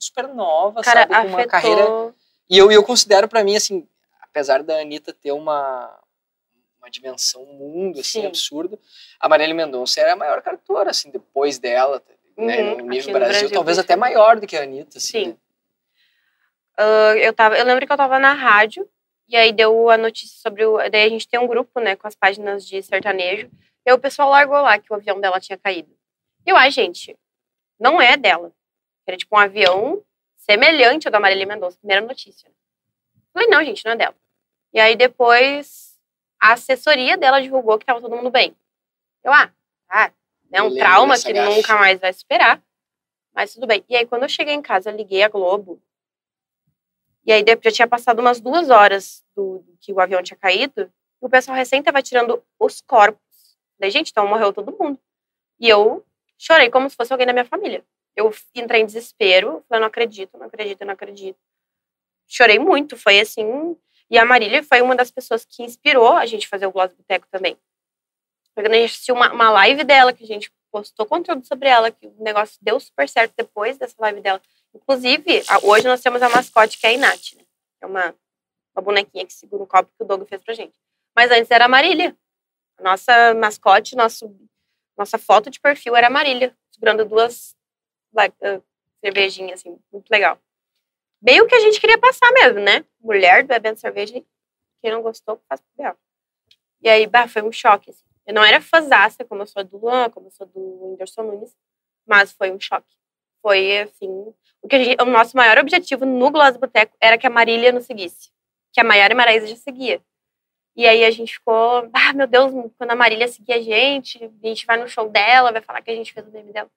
[0.00, 2.14] super nova, cara, sabe, com uma carreira
[2.50, 3.86] e eu, eu considero para mim, assim,
[4.20, 5.96] apesar da Anitta ter uma,
[6.80, 8.26] uma dimensão mundo, assim, Sim.
[8.26, 8.76] absurdo,
[9.20, 12.02] a Marielle Mendonça era a maior cantora, assim, depois dela,
[12.36, 15.28] né, uhum, no nível Brasil, Brasil, talvez até maior do que a Anitta, assim, Sim.
[15.28, 15.36] Né?
[16.80, 18.88] Uh, eu, tava, eu lembro que eu tava na rádio,
[19.28, 20.78] e aí deu a notícia sobre o...
[20.90, 23.48] Daí a gente tem um grupo, né, com as páginas de sertanejo,
[23.86, 25.94] e o pessoal largou lá que o avião dela tinha caído.
[26.44, 27.16] E eu, ai, gente,
[27.78, 28.52] não é dela.
[29.10, 30.04] Era tipo um avião
[30.36, 32.48] semelhante ao da Marília Mendonça, primeira notícia.
[33.32, 34.14] Falei, não, gente, não é dela.
[34.72, 35.98] E aí depois
[36.38, 38.56] a assessoria dela divulgou que tava todo mundo bem.
[39.24, 39.50] Eu, ah,
[39.88, 40.12] ah
[40.52, 41.50] é um trauma que gacha.
[41.50, 42.62] nunca mais vai superar.
[43.34, 43.84] Mas tudo bem.
[43.88, 45.82] E aí, quando eu cheguei em casa, liguei a Globo.
[47.26, 50.82] E aí, já tinha passado umas duas horas do, que o avião tinha caído.
[51.20, 53.58] E o pessoal recém tava tirando os corpos.
[53.76, 54.98] Falei, gente, então morreu todo mundo.
[55.58, 56.04] E eu
[56.38, 57.84] chorei como se fosse alguém da minha família
[58.20, 61.38] eu entrei em desespero, falei, não acredito, não acredito, não acredito.
[62.28, 63.76] Chorei muito, foi assim.
[64.10, 67.26] E a Marília foi uma das pessoas que inspirou a gente fazer o Gloss Boteco
[67.30, 67.56] também.
[68.54, 71.90] Porque a gente assistiu uma, uma live dela, que a gente postou conteúdo sobre ela,
[71.90, 74.40] que o negócio deu super certo depois dessa live dela.
[74.74, 77.44] Inclusive, hoje nós temos a mascote, que é a Inat, né?
[77.80, 78.14] É uma,
[78.74, 80.78] uma bonequinha que segura um copo que o Doug fez pra gente.
[81.16, 82.16] Mas antes era a Marília.
[82.78, 84.34] A nossa mascote, nosso,
[84.96, 87.56] nossa foto de perfil era a Marília, segurando duas
[89.02, 90.38] cervejinha, assim, muito legal.
[91.20, 92.84] Bem o que a gente queria passar mesmo, né?
[93.00, 94.14] Mulher bebendo cerveja,
[94.80, 95.96] quem não gostou, faz pro
[96.80, 98.04] E aí, bah, foi um choque, assim.
[98.26, 101.56] Eu não era fãzaça, como eu sou do Luan, como eu sou do Whindersson Nunes,
[102.06, 102.96] mas foi um choque.
[103.42, 104.08] Foi, assim,
[104.62, 107.86] o, que gente, o nosso maior objetivo no Gloss Boteco era que a Marília nos
[107.86, 108.30] seguisse.
[108.72, 110.02] Que a Maiara Maraísa já seguia.
[110.76, 114.46] E aí a gente ficou, ah, meu Deus, quando a Marília seguir a gente, a
[114.48, 116.70] gente vai no show dela, vai falar que a gente fez o meme dela.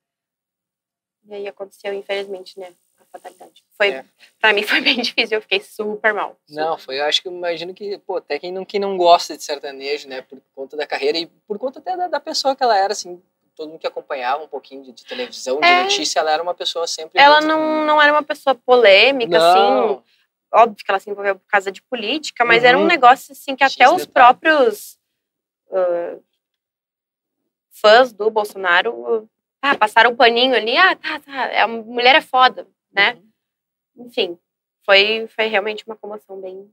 [1.26, 2.74] E aí aconteceu, infelizmente, né?
[3.00, 3.64] A fatalidade.
[3.78, 4.06] Foi, é.
[4.40, 6.38] Pra mim foi bem difícil, eu fiquei super mal.
[6.48, 6.62] Super.
[6.62, 9.38] Não, foi, eu acho que eu imagino que, pô, até quem não, quem não gosta
[9.38, 10.22] de sertanejo, né?
[10.22, 13.22] Por conta da carreira e por conta até da, da pessoa que ela era, assim,
[13.56, 15.84] todo mundo que acompanhava um pouquinho de, de televisão, de é.
[15.84, 17.22] notícia, ela era uma pessoa sempre.
[17.22, 17.48] Ela muito...
[17.48, 19.84] não, não era uma pessoa polêmica, não.
[19.86, 20.04] assim.
[20.56, 22.70] Óbvio que ela se envolveu por causa de política, mas uhum.
[22.70, 22.88] era um uhum.
[22.88, 25.00] negócio assim que até os próprios
[25.70, 26.24] uh,
[27.72, 29.28] fãs do Bolsonaro
[29.64, 33.18] ah, passaram um paninho ali, ah, tá, tá, a mulher é foda, né?
[33.96, 34.08] Uhum.
[34.08, 34.38] Enfim,
[34.86, 36.70] foi, foi realmente uma comoção bem.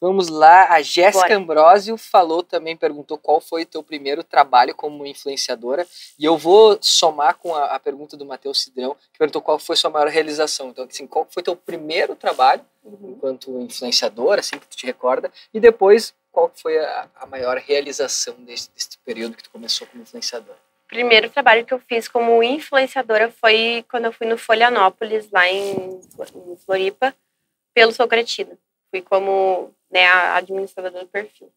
[0.00, 5.04] Vamos lá, a Jéssica Ambrosio falou também, perguntou qual foi o teu primeiro trabalho como
[5.04, 5.84] influenciadora.
[6.16, 9.74] E eu vou somar com a, a pergunta do Matheus Cidrão, que perguntou qual foi
[9.74, 10.68] sua maior realização.
[10.68, 13.14] Então, assim, qual foi teu primeiro trabalho uhum.
[13.16, 18.34] enquanto influenciadora, assim que tu te recorda, e depois qual foi a, a maior realização
[18.44, 20.65] desse, desse período que tu começou como influenciadora?
[20.88, 26.00] Primeiro trabalho que eu fiz como influenciadora foi quando eu fui no Folianópolis, lá em,
[26.64, 27.14] Floripa,
[27.74, 28.56] pelo Sou Cretina.
[28.90, 31.52] Fui como né, a administradora do perfil.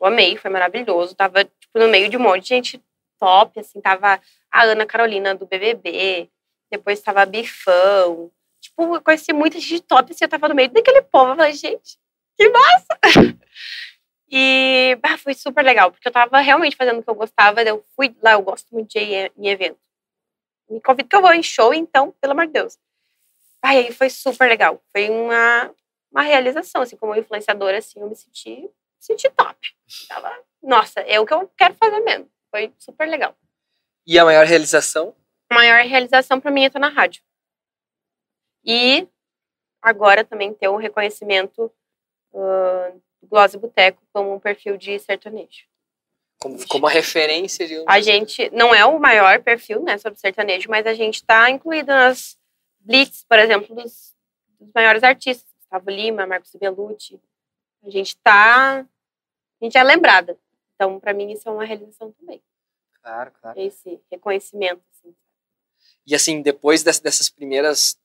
[0.00, 1.14] Eu amei, foi maravilhoso.
[1.14, 2.82] Tava tipo, no meio de um monte de gente
[3.18, 4.20] top, assim, tava
[4.50, 6.28] a Ana Carolina do BBB,
[6.70, 8.30] depois tava a Bifão.
[8.60, 11.32] Tipo, eu conheci muita gente top, assim, eu tava no meio daquele povo.
[11.32, 11.98] Eu falei, gente,
[12.36, 12.98] que massa!
[14.36, 17.62] E bah, foi super legal, porque eu tava realmente fazendo o que eu gostava.
[17.62, 19.78] Eu fui lá, eu gosto muito de ir em evento.
[20.68, 22.76] Me convido que eu vou em show, então, pelo amor de Deus.
[23.62, 24.82] Ai, aí foi super legal.
[24.90, 25.72] Foi uma,
[26.10, 29.56] uma realização, assim, como influenciadora, assim, eu me senti, me senti top.
[30.08, 32.28] Tava, nossa, é o que eu quero fazer mesmo.
[32.50, 33.36] Foi super legal.
[34.04, 35.14] E a maior realização?
[35.48, 37.22] A maior realização para mim é estar na rádio.
[38.64, 39.06] E
[39.80, 41.72] agora também ter um reconhecimento
[42.32, 45.64] uh, do Gloss Boteco como um perfil de sertanejo.
[46.40, 47.82] Como, como a referência de.
[47.86, 51.88] A gente não é o maior perfil né, sobre sertanejo, mas a gente está incluído
[51.88, 52.38] nas
[52.80, 54.14] blitz, por exemplo, dos,
[54.60, 55.50] dos maiores artistas.
[55.58, 57.20] Gustavo Lima, Marcos Bellucci.
[57.82, 58.80] A gente está.
[58.80, 60.38] A gente é lembrada.
[60.74, 62.42] Então, para mim, isso é uma realização também.
[63.02, 63.58] Claro, claro.
[63.58, 64.82] Esse reconhecimento.
[64.92, 65.14] Assim.
[66.06, 67.98] E assim, depois dessas primeiras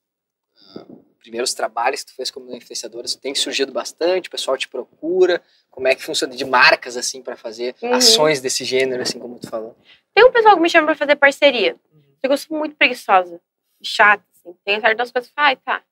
[0.76, 5.41] uh, primeiros trabalhos que tu fez como influenciadora, tem surgido bastante, o pessoal te procura,
[5.69, 7.93] como é que funciona de marcas assim para fazer uhum.
[7.93, 9.77] ações desse gênero assim como tu falou?
[10.13, 11.75] Tem um pessoal que me chama para fazer parceria.
[11.93, 12.01] Uhum.
[12.23, 13.39] Eu sou muito preguiçosa,
[13.82, 14.55] chata assim.
[14.65, 15.84] Tem certas coisas que ai, tá.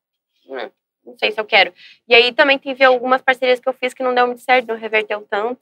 [0.47, 0.69] Hum,
[1.05, 1.71] não sei se eu quero.
[2.07, 4.75] E aí também teve algumas parcerias que eu fiz que não deu muito certo, não
[4.75, 5.61] reverteu tanto.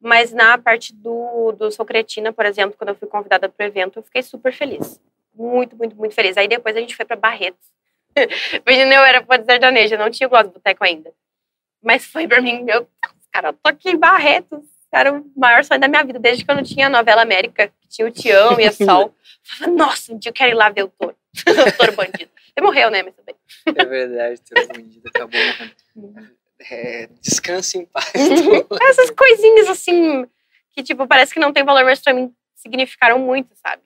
[0.00, 3.66] Mas na parte do, do Sou Cretina, por exemplo, quando eu fui convidada para o
[3.66, 5.00] evento, eu fiquei super feliz.
[5.34, 6.36] Muito, muito, muito feliz.
[6.36, 7.72] Aí depois a gente foi para Barretos.
[8.66, 11.12] Imagina, eu era fã de sertaneja, não tinha gosto do boteco ainda.
[11.82, 12.86] Mas foi pra mim, meu
[13.32, 14.60] cara, eu tô aqui em Barretos.
[14.94, 17.72] Era o maior sonho da minha vida, desde que eu não tinha a novela América,
[17.80, 19.14] que tinha o Tião e a Sol.
[19.42, 21.16] Eu falava, nossa, um dia eu quero ir lá ver o touro.
[21.34, 22.30] o touro bandido.
[22.56, 23.02] Ele morreu, né?
[23.02, 23.34] Mas também.
[23.66, 25.40] É verdade, o touro bandido acabou
[25.96, 26.30] morrendo.
[26.70, 28.12] É, descanse em paz.
[28.14, 28.78] Uhum.
[28.82, 30.24] Essas coisinhas assim,
[30.70, 33.82] que tipo, parece que não tem valor, mas pra mim significaram muito, sabe?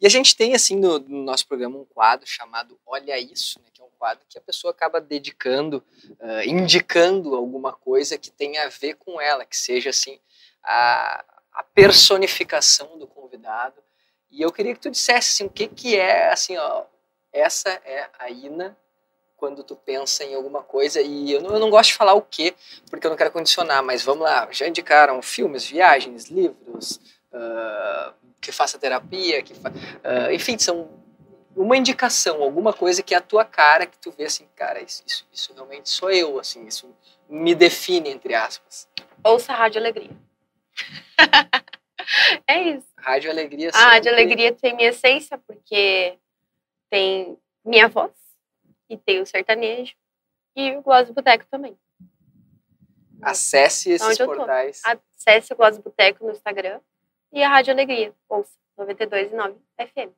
[0.00, 3.66] E a gente tem, assim, no, no nosso programa um quadro chamado Olha Isso, né,
[3.72, 5.84] que é um quadro que a pessoa acaba dedicando,
[6.18, 10.18] uh, indicando alguma coisa que tenha a ver com ela, que seja, assim,
[10.62, 13.82] a, a personificação do convidado.
[14.30, 16.84] E eu queria que tu dissesse, assim, o que que é, assim, ó,
[17.32, 18.76] essa é a Ina
[19.36, 22.20] quando tu pensa em alguma coisa, e eu não, eu não gosto de falar o
[22.20, 22.54] que,
[22.90, 27.00] porque eu não quero condicionar, mas vamos lá, já indicaram filmes, viagens, livros,
[27.32, 29.70] uh, que faça terapia, que fa...
[29.70, 31.00] uh, enfim, são
[31.54, 35.02] uma indicação, alguma coisa que é a tua cara, que tu vê assim, cara, isso,
[35.06, 36.94] isso, isso realmente sou eu, assim, isso
[37.28, 38.88] me define, entre aspas.
[39.22, 40.10] Ouça a Rádio Alegria.
[42.46, 42.86] é isso.
[42.96, 43.70] Rádio Alegria.
[43.74, 46.18] A Rádio Alegria tem minha essência, porque
[46.88, 48.12] tem minha voz,
[48.88, 49.94] e tem o sertanejo,
[50.56, 51.76] e o Gloss Boteco também.
[53.20, 54.80] Acesse esses portais.
[54.84, 56.80] Acesse o Gloss Boteco no Instagram
[57.32, 60.10] e a Rádio Alegria, ouça, 92,9 FM.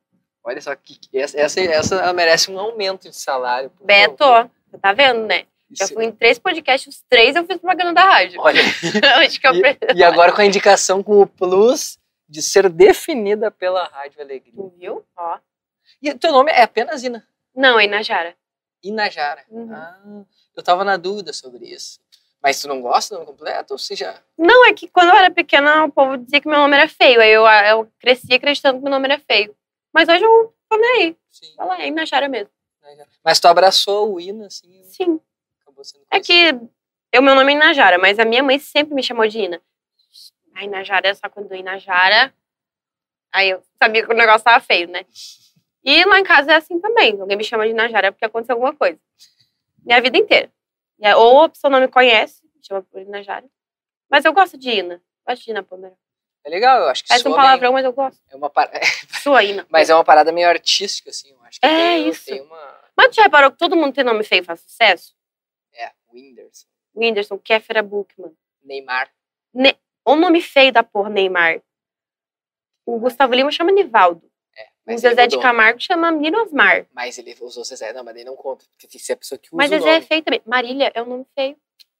[0.43, 3.71] Olha só, que, essa, essa, essa merece um aumento de salário.
[3.81, 4.25] Beto,
[4.69, 5.45] você tá vendo, né?
[5.71, 8.39] Já fui em três podcasts, os três eu fiz propaganda da rádio.
[8.41, 8.61] Olha,
[9.25, 9.53] Acho que eu...
[9.55, 11.97] e, e agora com a indicação com o plus
[12.27, 14.53] de ser definida pela Rádio Alegria.
[14.55, 15.05] Tu viu?
[15.15, 15.39] Ó.
[16.01, 17.25] E teu nome é apenas Ina?
[17.55, 18.35] Não, é Inajara.
[18.83, 19.43] Inajara.
[19.49, 19.73] Uhum.
[19.73, 21.99] Ah, eu tava na dúvida sobre isso.
[22.43, 24.21] Mas tu não gosta do nome completo ou você já...
[24.37, 27.21] Não, é que quando eu era pequena o povo dizia que meu nome era feio.
[27.21, 29.55] Aí eu, eu cresci acreditando que meu nome era feio.
[29.93, 31.17] Mas hoje eu tô nem aí.
[31.31, 31.55] Sim.
[31.55, 32.49] Fala, é Inajara mesmo.
[33.23, 34.83] Mas tu abraçou o Ina, assim?
[34.83, 35.21] Sim.
[36.11, 36.51] é que
[37.17, 39.61] o meu nome é Inajara, mas a minha mãe sempre me chamou de Ina.
[40.53, 42.33] A Inajara é só quando Inajara...
[43.31, 45.05] Aí eu sabia que o negócio tava feio, né?
[45.83, 47.19] E lá em casa é assim também.
[47.19, 48.99] Alguém me chama de Inajara porque aconteceu alguma coisa.
[49.83, 50.51] Minha vida inteira.
[51.03, 53.45] É, ou a pessoa não me conhece, chama por Inajara.
[54.09, 55.01] Mas eu gosto de Ina.
[55.27, 55.97] Gosto de Ina Palmeira.
[56.45, 57.73] É legal, eu acho que Parece um palavrão, bem.
[57.73, 58.21] mas eu gosto.
[58.29, 58.71] É uma par...
[59.21, 59.65] Sua Ina.
[59.69, 61.31] mas é uma parada meio artística, assim.
[61.31, 62.25] Eu acho que é tem, isso.
[62.25, 62.79] Tem uma...
[62.95, 65.13] Mas tu já reparou que todo mundo tem nome feio e faz sucesso?
[65.73, 66.67] É, Whindersson.
[66.95, 68.33] Whindersson, Kéfera Bookman.
[68.63, 69.11] Neymar.
[69.53, 69.75] Ne...
[70.05, 71.61] O nome feio da porra, Neymar.
[72.85, 74.31] O Gustavo Lima chama Nivaldo.
[74.85, 76.85] Mas o Zezé de Camargo chama Minosmar.
[76.93, 79.39] Mas ele usou Zezé, não, mas ele não conta, porque tem que ser a pessoa
[79.39, 79.97] que usa Mas o Zezé nome.
[79.97, 80.41] é feio também.
[80.45, 81.55] Marília é um nome feio.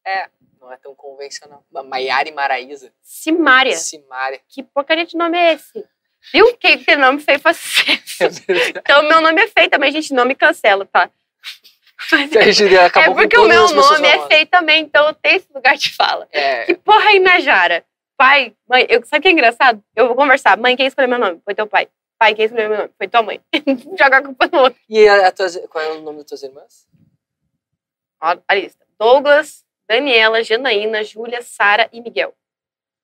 [0.05, 0.27] É,
[0.59, 1.63] não é tão convencional.
[1.85, 2.93] Maiara e Maraísa.
[3.01, 3.75] Simária.
[3.77, 4.41] Simária.
[4.49, 5.85] Que porcaria de nome é esse?
[6.33, 6.55] Viu?
[6.57, 8.23] Quem tem nome feio faz sucesso.
[8.23, 10.13] É então, meu nome é feio também, gente.
[10.13, 11.09] Não me cancela, tá?
[12.11, 15.93] Mas, é porque o meu nome é feio também, então eu tenho esse lugar de
[15.93, 16.27] fala.
[16.31, 16.65] É.
[16.65, 17.85] Que porra aí na Jara?
[18.17, 19.81] Pai, mãe, eu, sabe o que é engraçado?
[19.95, 20.57] Eu vou conversar.
[20.57, 21.41] Mãe, quem escolheu meu nome?
[21.45, 21.87] Foi teu pai.
[22.23, 22.91] Pai, quem escolheu meu nome?
[22.97, 23.41] Foi tua mãe.
[23.99, 24.79] Joga a culpa no outro.
[24.87, 26.87] E a, a tuas, qual é o nome das tuas irmãs?
[28.21, 28.87] Ó, a lista.
[28.97, 32.33] Douglas, Daniela, Janaína, Júlia, Sara e Miguel.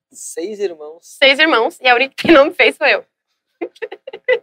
[0.09, 1.05] Seis irmãos.
[1.05, 1.78] Seis irmãos.
[1.82, 3.05] E a única que não me fez foi eu.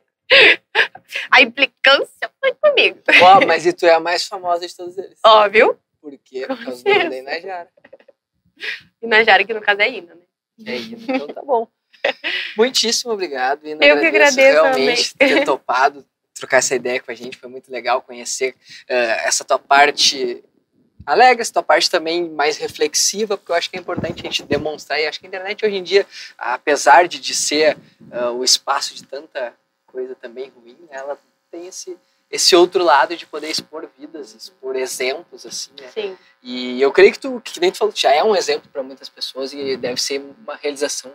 [1.33, 3.01] a implicância foi comigo.
[3.22, 5.18] Ó, mas e tu é a mais famosa de todos eles.
[5.24, 5.81] Óbvio.
[6.03, 6.47] Por quê?
[6.47, 7.72] Por causa do nome da Inajara.
[9.01, 10.27] Inajara, que no caso é Ina, né?
[10.66, 11.66] É Ina, então tá bom.
[12.57, 13.67] Muitíssimo obrigado.
[13.67, 16.05] Ina, Eu que agradeço realmente ter topado
[16.35, 17.39] trocar essa ideia com a gente.
[17.39, 18.93] Foi muito legal conhecer uh,
[19.25, 20.45] essa tua parte
[21.07, 24.43] alegre, essa tua parte também mais reflexiva, porque eu acho que é importante a gente
[24.43, 26.05] demonstrar, e acho que a internet hoje em dia,
[26.37, 27.77] apesar de, de ser
[28.13, 29.55] uh, o espaço de tanta
[29.87, 31.17] coisa também ruim, ela
[31.51, 31.97] tem esse,
[32.29, 35.89] esse outro lado de poder expor vidas, expor exemplos, assim, né?
[35.95, 36.19] Sim.
[36.43, 39.09] E eu creio que tu, que nem tu falou, já é um exemplo para muitas
[39.09, 41.13] pessoas e deve ser uma realização.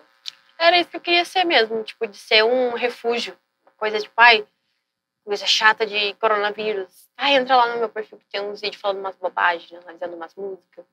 [0.62, 3.36] Era isso que eu queria ser mesmo, tipo, de ser um refúgio.
[3.78, 4.48] Coisa de pai,
[5.26, 7.10] coisa chata de coronavírus.
[7.18, 10.36] Ah, entra lá no meu perfil que tem uns vídeos falando umas bobagens, analisando umas
[10.36, 10.86] músicas.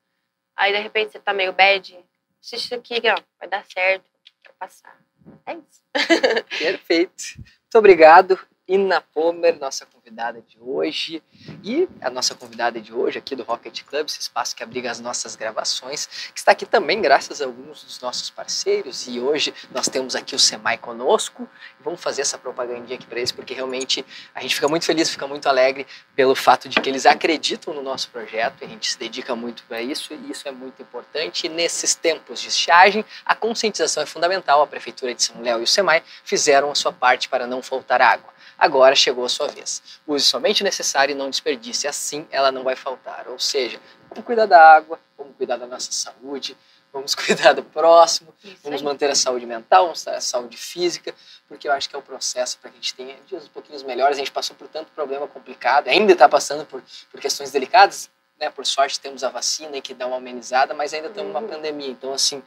[0.55, 2.03] Aí, de repente, você tá meio bad.
[2.41, 4.09] Assiste isso aqui, ó, vai dar certo,
[4.43, 4.97] vai passar.
[5.45, 5.83] É isso.
[6.57, 7.23] Perfeito.
[7.37, 8.39] Muito obrigado.
[8.69, 11.23] Ina Pomer, nossa convidada de hoje.
[11.63, 14.99] E a nossa convidada de hoje aqui do Rocket Club, esse espaço que abriga as
[14.99, 19.07] nossas gravações, que está aqui também graças a alguns dos nossos parceiros.
[19.07, 21.49] E hoje nós temos aqui o Semai conosco.
[21.79, 24.05] Vamos fazer essa propagandinha aqui para eles, porque realmente
[24.35, 27.81] a gente fica muito feliz, fica muito alegre pelo fato de que eles acreditam no
[27.81, 28.63] nosso projeto.
[28.63, 31.47] A gente se dedica muito para isso e isso é muito importante.
[31.47, 34.61] E nesses tempos de estiagem, a conscientização é fundamental.
[34.61, 37.99] A Prefeitura de São Léo e o Semai fizeram a sua parte para não faltar
[37.99, 38.37] água.
[38.59, 39.81] Agora chegou a sua vez.
[40.05, 43.29] Use somente o necessário e não desperdice, assim ela não vai faltar.
[43.29, 43.79] Ou seja,
[44.09, 46.57] vamos cuidar da água, vamos cuidar da nossa saúde,
[46.91, 48.85] vamos cuidar do próximo, Isso vamos aí.
[48.85, 51.15] manter a saúde mental, vamos ter a saúde física,
[51.47, 53.79] porque eu acho que é o processo para que a gente tenha dias um pouquinho
[53.85, 54.17] melhores.
[54.17, 58.49] A gente passou por tanto problema complicado, ainda está passando por, por questões delicadas, né?
[58.49, 61.47] Por sorte temos a vacina que dá uma amenizada, mas ainda estamos numa uhum.
[61.47, 61.89] pandemia.
[61.89, 62.43] Então, assim,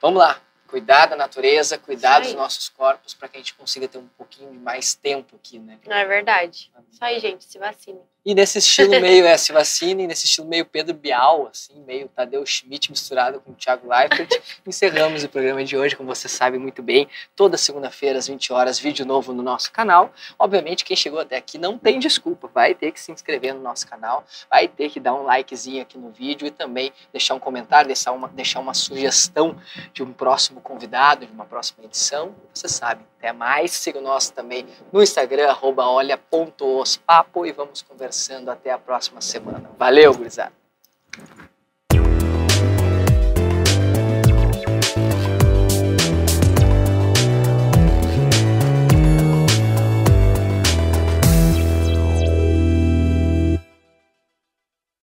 [0.00, 0.38] vamos lá,
[0.68, 4.52] cuidar da natureza, cuidar dos nossos corpos para que a gente consiga ter um pouquinho
[4.52, 5.78] de mais tempo aqui, né?
[5.86, 6.70] É verdade.
[6.92, 8.00] Isso aí, gente, se vacine.
[8.28, 12.90] E nesse estilo meio se vacine, nesse estilo meio Pedro Bial, assim, meio Tadeu Schmidt
[12.90, 14.28] misturado com o Thiago Leifert,
[14.66, 18.78] encerramos o programa de hoje, como você sabe muito bem, toda segunda-feira às 20 horas,
[18.78, 20.12] vídeo novo no nosso canal.
[20.38, 23.88] Obviamente, quem chegou até aqui não tem desculpa, vai ter que se inscrever no nosso
[23.88, 27.86] canal, vai ter que dar um likezinho aqui no vídeo e também deixar um comentário,
[27.86, 29.56] deixar uma, deixar uma sugestão
[29.94, 32.34] de um próximo convidado, de uma próxima edição.
[32.52, 33.70] Você sabe, até mais.
[33.72, 37.80] Siga o nosso também no Instagram, olha.ospapo e vamos
[38.18, 39.70] conversando até a próxima semana.
[39.78, 40.57] Valeu, gurizada!